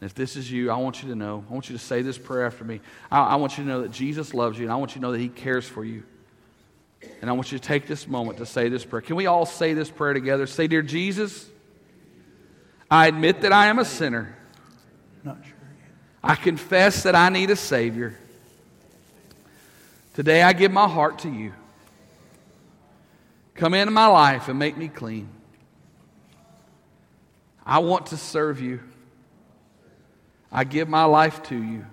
And 0.00 0.10
if 0.10 0.14
this 0.14 0.34
is 0.34 0.50
you, 0.50 0.72
I 0.72 0.76
want 0.78 1.04
you 1.04 1.10
to 1.10 1.14
know, 1.14 1.44
I 1.48 1.52
want 1.52 1.70
you 1.70 1.76
to 1.76 1.82
say 1.82 2.02
this 2.02 2.18
prayer 2.18 2.46
after 2.46 2.64
me. 2.64 2.80
I, 3.12 3.20
I 3.20 3.36
want 3.36 3.58
you 3.58 3.62
to 3.62 3.70
know 3.70 3.82
that 3.82 3.92
Jesus 3.92 4.34
loves 4.34 4.58
you, 4.58 4.64
and 4.64 4.72
I 4.72 4.76
want 4.76 4.90
you 4.90 4.94
to 4.96 5.02
know 5.02 5.12
that 5.12 5.20
He 5.20 5.28
cares 5.28 5.68
for 5.68 5.84
you. 5.84 6.02
And 7.20 7.30
I 7.30 7.32
want 7.34 7.52
you 7.52 7.58
to 7.58 7.64
take 7.64 7.86
this 7.86 8.08
moment 8.08 8.38
to 8.38 8.46
say 8.46 8.68
this 8.68 8.84
prayer. 8.84 9.00
Can 9.00 9.16
we 9.16 9.26
all 9.26 9.46
say 9.46 9.74
this 9.74 9.90
prayer 9.90 10.12
together? 10.12 10.46
Say, 10.46 10.66
Dear 10.66 10.82
Jesus, 10.82 11.48
I 12.90 13.06
admit 13.06 13.42
that 13.42 13.52
I 13.52 13.66
am 13.66 13.78
a 13.78 13.84
sinner. 13.84 14.36
Not 15.22 15.38
sure. 15.44 15.54
I 16.22 16.34
confess 16.34 17.04
that 17.04 17.14
I 17.14 17.28
need 17.28 17.50
a 17.50 17.56
Savior. 17.56 18.18
Today 20.14 20.42
I 20.42 20.52
give 20.52 20.72
my 20.72 20.88
heart 20.88 21.20
to 21.20 21.30
you. 21.30 21.52
Come 23.54 23.74
into 23.74 23.92
my 23.92 24.06
life 24.06 24.48
and 24.48 24.58
make 24.58 24.76
me 24.76 24.88
clean. 24.88 25.28
I 27.64 27.78
want 27.78 28.06
to 28.06 28.16
serve 28.16 28.60
you. 28.60 28.80
I 30.50 30.64
give 30.64 30.88
my 30.88 31.04
life 31.04 31.42
to 31.44 31.56
you. 31.56 31.86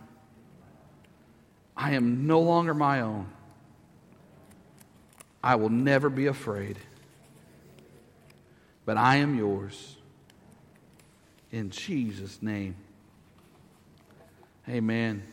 I 1.78 1.94
am 1.94 2.28
no 2.28 2.42
longer 2.42 2.74
my 2.74 3.02
own. 3.02 3.28
I 5.44 5.56
will 5.56 5.70
never 5.70 6.10
be 6.10 6.28
afraid. 6.28 6.78
But 8.86 8.98
I 8.98 9.18
am 9.18 9.38
yours. 9.38 9.96
In 11.52 11.70
Jesus' 11.70 12.42
name. 12.42 12.76
Amen. 14.68 15.24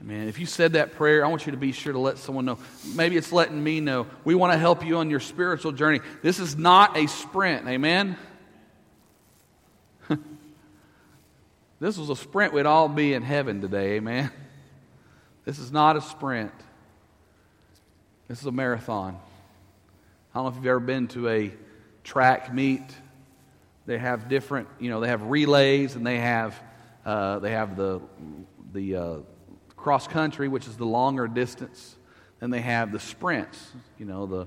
Amen. 0.00 0.28
If 0.28 0.38
you 0.38 0.46
said 0.46 0.74
that 0.74 0.94
prayer, 0.94 1.24
I 1.24 1.28
want 1.28 1.46
you 1.46 1.52
to 1.52 1.58
be 1.58 1.72
sure 1.72 1.92
to 1.92 1.98
let 1.98 2.18
someone 2.18 2.44
know. 2.44 2.58
Maybe 2.94 3.16
it's 3.16 3.32
letting 3.32 3.62
me 3.62 3.80
know. 3.80 4.06
We 4.24 4.34
want 4.34 4.52
to 4.52 4.58
help 4.58 4.84
you 4.84 4.98
on 4.98 5.10
your 5.10 5.20
spiritual 5.20 5.72
journey. 5.72 6.00
This 6.22 6.38
is 6.38 6.56
not 6.56 6.96
a 6.96 7.08
sprint. 7.08 7.66
Amen. 7.66 8.16
this 11.80 11.98
was 11.98 12.10
a 12.10 12.16
sprint, 12.16 12.52
we'd 12.52 12.66
all 12.66 12.88
be 12.88 13.12
in 13.12 13.22
heaven 13.22 13.60
today. 13.60 13.96
Amen. 13.96 14.30
This 15.44 15.58
is 15.58 15.72
not 15.72 15.96
a 15.96 16.00
sprint. 16.00 16.52
This 18.28 18.40
is 18.40 18.46
a 18.46 18.52
marathon. 18.52 19.18
I 20.34 20.38
don't 20.38 20.44
know 20.44 20.50
if 20.50 20.56
you've 20.56 20.66
ever 20.66 20.80
been 20.80 21.08
to 21.08 21.30
a 21.30 21.54
track 22.04 22.52
meet. 22.52 22.82
They 23.86 23.96
have 23.96 24.28
different, 24.28 24.68
you 24.78 24.90
know, 24.90 25.00
they 25.00 25.08
have 25.08 25.22
relays 25.22 25.96
and 25.96 26.06
they 26.06 26.18
have 26.18 26.60
uh, 27.06 27.38
they 27.38 27.52
have 27.52 27.74
the 27.74 28.02
the 28.74 28.96
uh, 28.96 29.16
cross 29.76 30.06
country, 30.06 30.46
which 30.46 30.66
is 30.66 30.76
the 30.76 30.84
longer 30.84 31.26
distance. 31.26 31.96
Then 32.38 32.50
they 32.50 32.60
have 32.60 32.92
the 32.92 33.00
sprints, 33.00 33.72
you 33.98 34.04
know, 34.04 34.26
the 34.26 34.46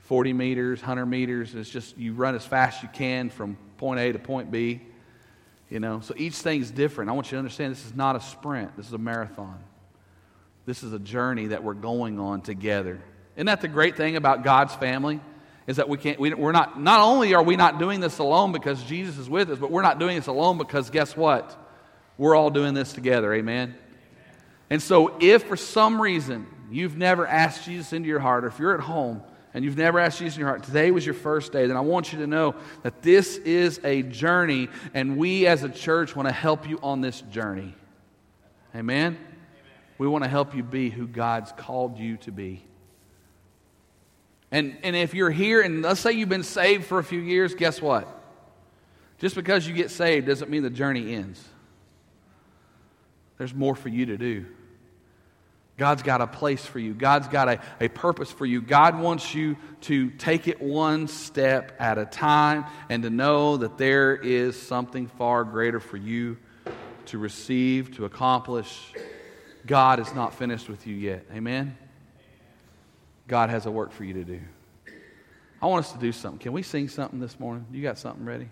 40 0.00 0.32
meters, 0.32 0.80
100 0.80 1.06
meters. 1.06 1.54
It's 1.54 1.70
just 1.70 1.96
you 1.96 2.14
run 2.14 2.34
as 2.34 2.44
fast 2.44 2.78
as 2.78 2.82
you 2.82 2.88
can 2.92 3.30
from 3.30 3.56
point 3.76 4.00
A 4.00 4.10
to 4.10 4.18
point 4.18 4.50
B. 4.50 4.80
You 5.70 5.78
know, 5.78 6.00
so 6.00 6.12
each 6.16 6.34
thing's 6.34 6.72
different. 6.72 7.08
I 7.08 7.12
want 7.12 7.28
you 7.28 7.36
to 7.36 7.38
understand 7.38 7.72
this 7.72 7.86
is 7.86 7.94
not 7.94 8.16
a 8.16 8.20
sprint. 8.20 8.76
This 8.76 8.88
is 8.88 8.92
a 8.94 8.98
marathon. 8.98 9.62
This 10.66 10.82
is 10.82 10.92
a 10.92 10.98
journey 10.98 11.46
that 11.46 11.62
we're 11.62 11.74
going 11.74 12.18
on 12.18 12.42
together. 12.42 13.00
Isn't 13.36 13.46
that 13.46 13.60
the 13.60 13.68
great 13.68 13.96
thing 13.96 14.16
about 14.16 14.44
God's 14.44 14.74
family? 14.74 15.20
Is 15.66 15.76
that 15.76 15.88
we 15.88 15.96
can't, 15.96 16.18
we, 16.18 16.34
we're 16.34 16.52
not, 16.52 16.80
not 16.80 17.00
only 17.00 17.34
are 17.34 17.42
we 17.42 17.56
not 17.56 17.78
doing 17.78 18.00
this 18.00 18.18
alone 18.18 18.52
because 18.52 18.82
Jesus 18.82 19.16
is 19.16 19.30
with 19.30 19.50
us, 19.50 19.58
but 19.58 19.70
we're 19.70 19.82
not 19.82 19.98
doing 19.98 20.16
this 20.16 20.26
alone 20.26 20.58
because 20.58 20.90
guess 20.90 21.16
what? 21.16 21.56
We're 22.18 22.34
all 22.34 22.50
doing 22.50 22.74
this 22.74 22.92
together. 22.92 23.32
Amen? 23.32 23.76
And 24.68 24.82
so, 24.82 25.16
if 25.20 25.44
for 25.44 25.56
some 25.56 26.00
reason 26.00 26.46
you've 26.70 26.96
never 26.96 27.26
asked 27.26 27.64
Jesus 27.64 27.92
into 27.92 28.08
your 28.08 28.20
heart, 28.20 28.44
or 28.44 28.48
if 28.48 28.58
you're 28.58 28.74
at 28.74 28.80
home 28.80 29.22
and 29.54 29.64
you've 29.64 29.76
never 29.76 29.98
asked 29.98 30.18
Jesus 30.18 30.36
in 30.36 30.40
your 30.40 30.48
heart, 30.48 30.64
today 30.64 30.90
was 30.90 31.04
your 31.04 31.14
first 31.14 31.52
day, 31.52 31.66
then 31.66 31.76
I 31.76 31.80
want 31.80 32.12
you 32.12 32.20
to 32.20 32.26
know 32.26 32.54
that 32.82 33.02
this 33.02 33.36
is 33.36 33.80
a 33.84 34.02
journey, 34.02 34.68
and 34.94 35.16
we 35.16 35.46
as 35.46 35.62
a 35.62 35.68
church 35.68 36.16
want 36.16 36.26
to 36.26 36.32
help 36.32 36.68
you 36.68 36.78
on 36.82 37.00
this 37.00 37.20
journey. 37.20 37.74
Amen? 38.74 39.12
Amen. 39.14 39.18
We 39.98 40.08
want 40.08 40.24
to 40.24 40.30
help 40.30 40.56
you 40.56 40.62
be 40.62 40.90
who 40.90 41.06
God's 41.06 41.52
called 41.52 41.98
you 41.98 42.16
to 42.18 42.32
be. 42.32 42.64
And, 44.52 44.76
and 44.82 44.94
if 44.94 45.14
you're 45.14 45.30
here 45.30 45.62
and 45.62 45.80
let's 45.82 46.00
say 46.00 46.12
you've 46.12 46.28
been 46.28 46.42
saved 46.42 46.84
for 46.84 46.98
a 46.98 47.04
few 47.04 47.20
years, 47.20 47.54
guess 47.54 47.80
what? 47.80 48.06
Just 49.18 49.34
because 49.34 49.66
you 49.66 49.72
get 49.72 49.90
saved 49.90 50.26
doesn't 50.26 50.50
mean 50.50 50.62
the 50.62 50.70
journey 50.70 51.14
ends. 51.14 51.42
There's 53.38 53.54
more 53.54 53.74
for 53.74 53.88
you 53.88 54.06
to 54.06 54.18
do. 54.18 54.44
God's 55.78 56.02
got 56.02 56.20
a 56.20 56.26
place 56.26 56.64
for 56.64 56.78
you. 56.78 56.92
God's 56.92 57.28
got 57.28 57.48
a, 57.48 57.60
a 57.80 57.88
purpose 57.88 58.30
for 58.30 58.44
you. 58.44 58.60
God 58.60 59.00
wants 59.00 59.34
you 59.34 59.56
to 59.82 60.10
take 60.10 60.46
it 60.46 60.60
one 60.60 61.08
step 61.08 61.74
at 61.80 61.96
a 61.96 62.04
time 62.04 62.66
and 62.90 63.02
to 63.04 63.10
know 63.10 63.56
that 63.56 63.78
there 63.78 64.14
is 64.14 64.60
something 64.60 65.06
far 65.06 65.44
greater 65.44 65.80
for 65.80 65.96
you 65.96 66.36
to 67.06 67.16
receive, 67.18 67.96
to 67.96 68.04
accomplish. 68.04 68.92
God 69.66 69.98
is 69.98 70.14
not 70.14 70.34
finished 70.34 70.68
with 70.68 70.86
you 70.86 70.94
yet. 70.94 71.24
Amen? 71.32 71.76
God 73.26 73.50
has 73.50 73.66
a 73.66 73.70
work 73.70 73.92
for 73.92 74.04
you 74.04 74.14
to 74.14 74.24
do. 74.24 74.40
I 75.60 75.66
want 75.66 75.84
us 75.84 75.92
to 75.92 75.98
do 75.98 76.12
something. 76.12 76.38
Can 76.38 76.52
we 76.52 76.62
sing 76.62 76.88
something 76.88 77.20
this 77.20 77.38
morning? 77.38 77.66
You 77.70 77.82
got 77.82 77.98
something 77.98 78.24
ready? 78.24 78.48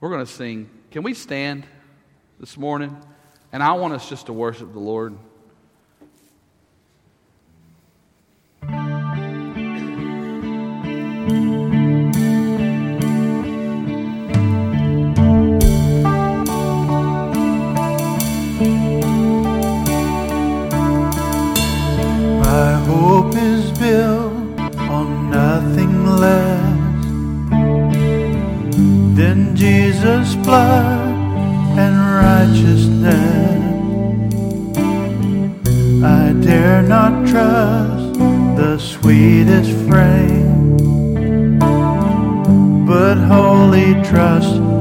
We're 0.00 0.10
going 0.10 0.24
to 0.24 0.30
sing. 0.30 0.70
Can 0.90 1.02
we 1.02 1.14
stand 1.14 1.64
this 2.38 2.56
morning? 2.56 2.96
And 3.52 3.62
I 3.62 3.72
want 3.72 3.94
us 3.94 4.08
just 4.08 4.26
to 4.26 4.32
worship 4.32 4.72
the 4.72 4.78
Lord. 4.78 5.16
Blood 30.44 31.14
and 31.78 31.96
righteousness. 32.22 33.64
I 36.04 36.32
dare 36.40 36.82
not 36.82 37.26
trust 37.26 38.18
the 38.56 38.78
sweetest 38.78 39.70
frame, 39.88 40.76
but 42.86 43.16
wholly 43.16 43.94
trust 44.04 44.73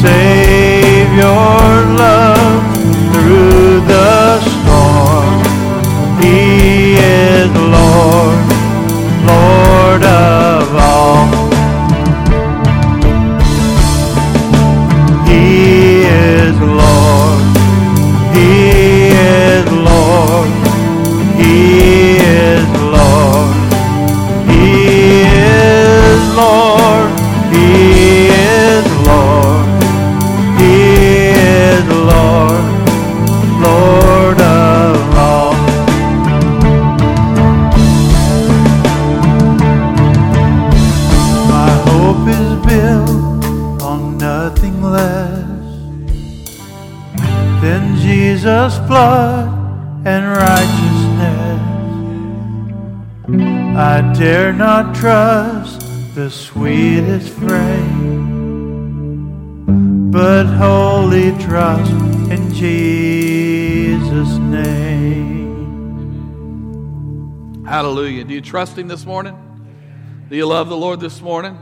Savior 0.00 1.59
you 68.40 68.50
trust 68.50 68.78
Him 68.78 68.88
this 68.88 69.04
morning? 69.04 69.36
Do 70.30 70.36
you 70.36 70.46
love 70.46 70.68
the 70.68 70.76
Lord 70.76 70.98
this 70.98 71.20
morning? 71.20 71.58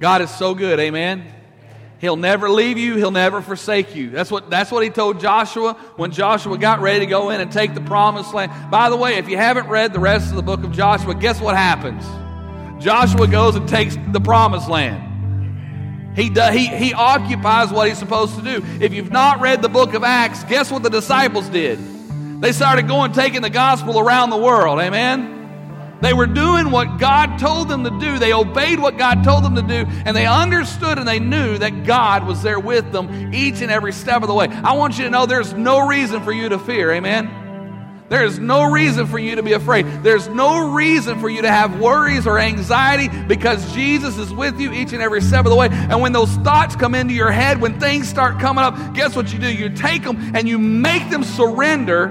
God 0.00 0.22
is 0.22 0.30
so 0.30 0.54
good. 0.54 0.80
Amen. 0.80 1.24
He'll 2.00 2.16
never 2.16 2.48
leave 2.48 2.78
you. 2.78 2.96
He'll 2.96 3.10
never 3.10 3.40
forsake 3.42 3.94
you. 3.94 4.10
That's 4.10 4.30
what, 4.30 4.50
that's 4.50 4.72
what 4.72 4.82
he 4.82 4.88
told 4.88 5.20
Joshua 5.20 5.74
when 5.96 6.10
Joshua 6.10 6.56
got 6.56 6.80
ready 6.80 7.00
to 7.00 7.06
go 7.06 7.30
in 7.30 7.40
and 7.40 7.52
take 7.52 7.74
the 7.74 7.82
promised 7.82 8.32
land. 8.32 8.50
By 8.70 8.88
the 8.88 8.96
way, 8.96 9.16
if 9.16 9.28
you 9.28 9.36
haven't 9.36 9.68
read 9.68 9.92
the 9.92 10.00
rest 10.00 10.30
of 10.30 10.36
the 10.36 10.42
book 10.42 10.64
of 10.64 10.72
Joshua, 10.72 11.14
guess 11.14 11.40
what 11.40 11.56
happens? 11.56 12.02
Joshua 12.82 13.28
goes 13.28 13.54
and 13.54 13.68
takes 13.68 13.96
the 14.12 14.20
promised 14.20 14.68
land. 14.68 16.16
He, 16.16 16.30
do, 16.30 16.42
he, 16.50 16.66
he 16.66 16.94
occupies 16.94 17.70
what 17.70 17.86
he's 17.86 17.98
supposed 17.98 18.34
to 18.36 18.42
do. 18.42 18.64
If 18.80 18.94
you've 18.94 19.12
not 19.12 19.40
read 19.40 19.60
the 19.60 19.68
book 19.68 19.92
of 19.92 20.02
Acts, 20.02 20.42
guess 20.44 20.70
what 20.70 20.82
the 20.82 20.90
disciples 20.90 21.48
did? 21.50 21.78
They 22.40 22.52
started 22.52 22.88
going, 22.88 23.12
taking 23.12 23.42
the 23.42 23.50
gospel 23.50 24.00
around 24.00 24.30
the 24.30 24.38
world. 24.38 24.80
Amen? 24.80 25.39
They 26.00 26.12
were 26.14 26.26
doing 26.26 26.70
what 26.70 26.98
God 26.98 27.38
told 27.38 27.68
them 27.68 27.84
to 27.84 27.90
do. 27.90 28.18
They 28.18 28.32
obeyed 28.32 28.80
what 28.80 28.96
God 28.96 29.22
told 29.22 29.44
them 29.44 29.54
to 29.56 29.62
do, 29.62 29.84
and 30.04 30.16
they 30.16 30.26
understood 30.26 30.98
and 30.98 31.06
they 31.06 31.18
knew 31.20 31.58
that 31.58 31.84
God 31.84 32.26
was 32.26 32.42
there 32.42 32.58
with 32.58 32.90
them 32.92 33.34
each 33.34 33.60
and 33.60 33.70
every 33.70 33.92
step 33.92 34.22
of 34.22 34.28
the 34.28 34.34
way. 34.34 34.48
I 34.48 34.72
want 34.72 34.98
you 34.98 35.04
to 35.04 35.10
know 35.10 35.26
there's 35.26 35.52
no 35.52 35.86
reason 35.86 36.22
for 36.22 36.32
you 36.32 36.48
to 36.48 36.58
fear. 36.58 36.92
Amen? 36.92 37.36
There 38.10 38.24
is 38.24 38.40
no 38.40 38.64
reason 38.72 39.06
for 39.06 39.20
you 39.20 39.36
to 39.36 39.42
be 39.42 39.52
afraid. 39.52 39.86
There's 40.02 40.26
no 40.26 40.72
reason 40.72 41.20
for 41.20 41.28
you 41.28 41.42
to 41.42 41.50
have 41.50 41.78
worries 41.78 42.26
or 42.26 42.40
anxiety 42.40 43.08
because 43.08 43.72
Jesus 43.72 44.18
is 44.18 44.32
with 44.32 44.58
you 44.58 44.72
each 44.72 44.92
and 44.92 45.00
every 45.00 45.22
step 45.22 45.44
of 45.44 45.50
the 45.50 45.56
way. 45.56 45.68
And 45.70 46.00
when 46.00 46.12
those 46.12 46.30
thoughts 46.38 46.74
come 46.74 46.96
into 46.96 47.14
your 47.14 47.30
head, 47.30 47.60
when 47.60 47.78
things 47.78 48.08
start 48.08 48.40
coming 48.40 48.64
up, 48.64 48.94
guess 48.94 49.14
what 49.14 49.32
you 49.32 49.38
do? 49.38 49.54
You 49.54 49.68
take 49.68 50.02
them 50.02 50.34
and 50.34 50.48
you 50.48 50.58
make 50.58 51.08
them 51.08 51.22
surrender 51.22 52.08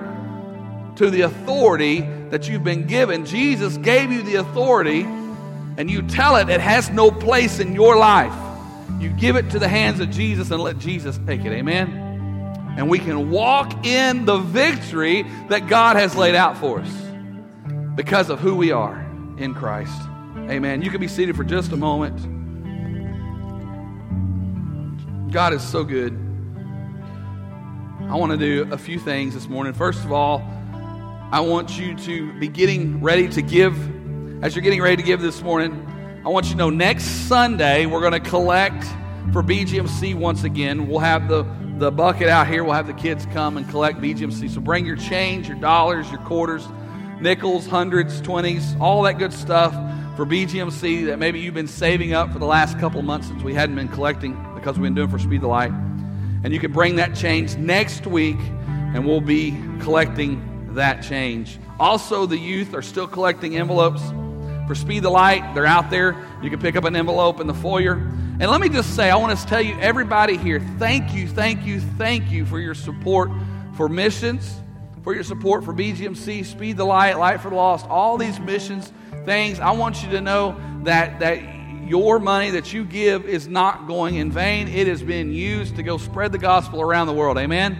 to 0.96 1.10
the 1.10 1.22
authority 1.22 2.08
that 2.32 2.48
you've 2.48 2.64
been 2.64 2.86
given. 2.88 3.26
Jesus 3.26 3.78
gave 3.78 4.12
you 4.12 4.22
the 4.22 4.36
authority, 4.36 5.02
and 5.02 5.90
you 5.90 6.02
tell 6.04 6.36
it 6.36 6.50
it 6.50 6.62
has 6.62 6.90
no 6.90 7.12
place 7.12 7.60
in 7.60 7.74
your 7.74 7.98
life. 7.98 8.34
You 9.00 9.10
give 9.10 9.36
it 9.36 9.52
to 9.52 9.60
the 9.60 9.68
hands 9.68 10.00
of 10.00 10.10
Jesus 10.10 10.52
and 10.52 10.62
let 10.62 10.78
Jesus 10.78 11.20
take 11.26 11.46
it. 11.46 11.52
Amen? 11.54 11.90
And 12.78 12.90
we 12.90 13.00
can 13.00 13.30
walk 13.30 13.86
in 13.86 14.26
the 14.26 14.38
victory 14.38 15.24
that 15.50 15.68
God 15.68 15.96
has 15.96 16.16
laid 16.16 16.36
out 16.36 16.58
for 16.58 16.80
us 16.80 16.92
because 17.96 18.30
of 18.30 18.40
who 18.40 18.56
we 18.56 18.72
are 18.72 19.00
in 19.38 19.54
Christ. 19.54 20.02
Amen. 20.50 20.82
You 20.82 20.90
can 20.90 21.00
be 21.02 21.08
seated 21.08 21.36
for 21.36 21.44
just 21.44 21.72
a 21.72 21.78
moment. 21.78 22.18
God 25.32 25.54
is 25.54 25.62
so 25.62 25.84
good. 25.84 26.14
I 28.10 28.16
want 28.16 28.32
to 28.32 28.38
do 28.38 28.68
a 28.72 28.78
few 28.78 29.00
things 29.00 29.34
this 29.34 29.48
morning. 29.48 29.74
First 29.74 30.04
of 30.04 30.12
all, 30.12 30.40
I 31.32 31.42
want 31.42 31.78
you 31.78 31.96
to 31.96 32.34
be 32.40 32.48
getting 32.48 33.04
ready 33.04 33.28
to 33.30 33.44
give. 33.44 33.76
As 34.44 34.56
you're 34.56 34.64
getting 34.64 34.82
ready 34.82 34.96
to 34.96 35.04
give 35.04 35.22
this 35.22 35.44
morning, 35.44 35.86
I 36.26 36.30
want 36.30 36.48
you 36.48 36.54
to 36.54 36.58
know 36.58 36.72
next 36.72 37.04
Sunday 37.04 37.86
we're 37.86 38.00
going 38.00 38.14
to 38.14 38.20
collect 38.20 38.84
for 39.32 39.44
BGMC 39.44 40.16
once 40.16 40.44
again. 40.44 40.88
We'll 40.88 40.98
have 40.98 41.28
the, 41.28 41.46
the 41.78 41.92
bucket 41.92 42.30
out 42.30 42.48
here. 42.48 42.64
We'll 42.64 42.74
have 42.74 42.88
the 42.88 42.96
kids 42.96 43.28
come 43.28 43.58
and 43.58 43.70
collect 43.70 44.00
BGMC. 44.00 44.50
So 44.50 44.60
bring 44.60 44.88
your 44.88 44.96
change, 44.96 45.48
your 45.48 45.60
dollars, 45.60 46.10
your 46.10 46.20
quarters, 46.22 46.68
nickels, 47.22 47.68
hundreds, 47.68 48.22
twenties, 48.22 48.76
all 48.80 49.04
that 49.04 49.20
good 49.20 49.32
stuff 49.32 49.74
for 50.16 50.26
BGMC 50.26 51.06
that 51.06 51.20
maybe 51.20 51.40
you've 51.40 51.54
been 51.54 51.68
saving 51.68 52.12
up 52.12 52.34
for 52.34 52.40
the 52.40 52.48
last 52.48 52.80
couple 52.80 53.04
months 53.04 53.28
since 53.28 53.44
we 53.44 53.54
hadn't 53.54 53.76
been 53.76 53.88
collecting 53.90 54.34
because 54.56 54.80
we've 54.80 54.86
been 54.86 54.96
doing 54.96 55.10
for 55.10 55.20
Speed 55.20 55.42
the 55.42 55.48
Light. 55.48 55.72
And 56.44 56.52
you 56.52 56.60
can 56.60 56.72
bring 56.72 56.96
that 56.96 57.14
change 57.14 57.56
next 57.56 58.08
week, 58.08 58.40
and 58.40 59.06
we'll 59.06 59.22
be 59.22 59.52
collecting 59.80 60.49
that 60.76 61.02
change. 61.02 61.60
Also, 61.80 62.26
the 62.26 62.38
youth 62.38 62.74
are 62.74 62.82
still 62.82 63.08
collecting 63.08 63.58
envelopes 63.58 64.02
for 64.68 64.76
Speed 64.76 65.04
the 65.04 65.10
Light. 65.10 65.56
They're 65.56 65.66
out 65.66 65.90
there. 65.90 66.28
You 66.42 66.50
can 66.50 66.60
pick 66.60 66.76
up 66.76 66.86
an 66.86 66.96
envelope 66.96 67.40
in 67.40 67.48
the 67.48 67.54
foyer. 67.54 67.94
And 67.94 68.50
let 68.50 68.62
me 68.62 68.70
just 68.70 68.96
say, 68.96 69.10
I 69.10 69.16
want 69.16 69.38
to 69.38 69.46
tell 69.46 69.62
you, 69.62 69.78
everybody 69.80 70.38
here, 70.38 70.60
thank 70.78 71.14
you, 71.14 71.28
thank 71.28 71.66
you, 71.66 71.80
thank 71.80 72.32
you 72.32 72.46
for 72.46 72.60
your 72.60 72.76
support 72.76 73.32
for 73.76 73.90
missions, 73.90 74.62
for 75.04 75.14
your 75.14 75.24
support 75.24 75.64
for 75.64 75.74
BGMC, 75.74 76.46
Speed 76.46 76.78
the 76.78 76.86
Light, 76.86 77.18
Light 77.18 77.42
for 77.42 77.50
the 77.50 77.56
Lost, 77.56 77.86
all 77.88 78.18
these 78.18 78.40
missions 78.40 78.92
things. 79.26 79.60
I 79.60 79.72
want 79.72 80.04
you 80.04 80.10
to 80.12 80.22
know 80.22 80.60
that, 80.84 81.20
that 81.20 81.42
your 81.88 82.20
money 82.20 82.52
that 82.52 82.74
you 82.74 82.84
give 82.84 83.26
is 83.26 83.48
not 83.48 83.88
going 83.88 84.16
in 84.16 84.32
vain. 84.32 84.68
It 84.68 84.88
is 84.88 85.02
being 85.02 85.32
used 85.32 85.76
to 85.76 85.84
go 85.84 85.98
spread 85.98 86.32
the 86.32 86.38
gospel 86.38 86.82
around 86.82 87.08
the 87.08 87.14
world. 87.14 87.38
Amen? 87.38 87.78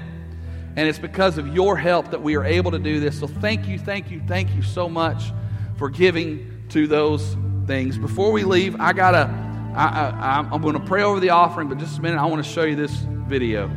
And 0.76 0.88
it's 0.88 1.00
because 1.00 1.38
of 1.38 1.48
your 1.48 1.76
help 1.78 2.12
that 2.12 2.22
we 2.22 2.36
are 2.36 2.46
able 2.46 2.72
to 2.72 2.80
do 2.80 3.00
this. 3.00 3.20
So 3.20 3.28
thank 3.28 3.68
you, 3.68 3.78
thank 3.80 4.12
you, 4.12 4.22
thank 4.28 4.54
you 4.56 4.62
so 4.62 4.88
much 4.88 5.32
for 5.78 5.90
giving 5.90 6.64
to 6.70 6.88
those 6.88 7.36
things. 7.68 7.98
Before 7.98 8.32
we 8.32 8.44
leave, 8.44 8.80
I 8.80 8.94
got 8.94 9.12
to, 9.12 9.30
I, 9.76 10.10
I, 10.10 10.50
I'm 10.52 10.62
going 10.62 10.80
to 10.80 10.86
pray 10.86 11.04
over 11.04 11.20
the 11.20 11.32
offering, 11.32 11.70
but 11.70 11.78
just 11.78 11.98
a 11.98 12.02
minute, 12.02 12.20
I 12.20 12.26
want 12.26 12.44
to 12.44 12.50
show 12.50 12.64
you 12.64 12.76
this 12.76 12.94
video. 13.28 13.72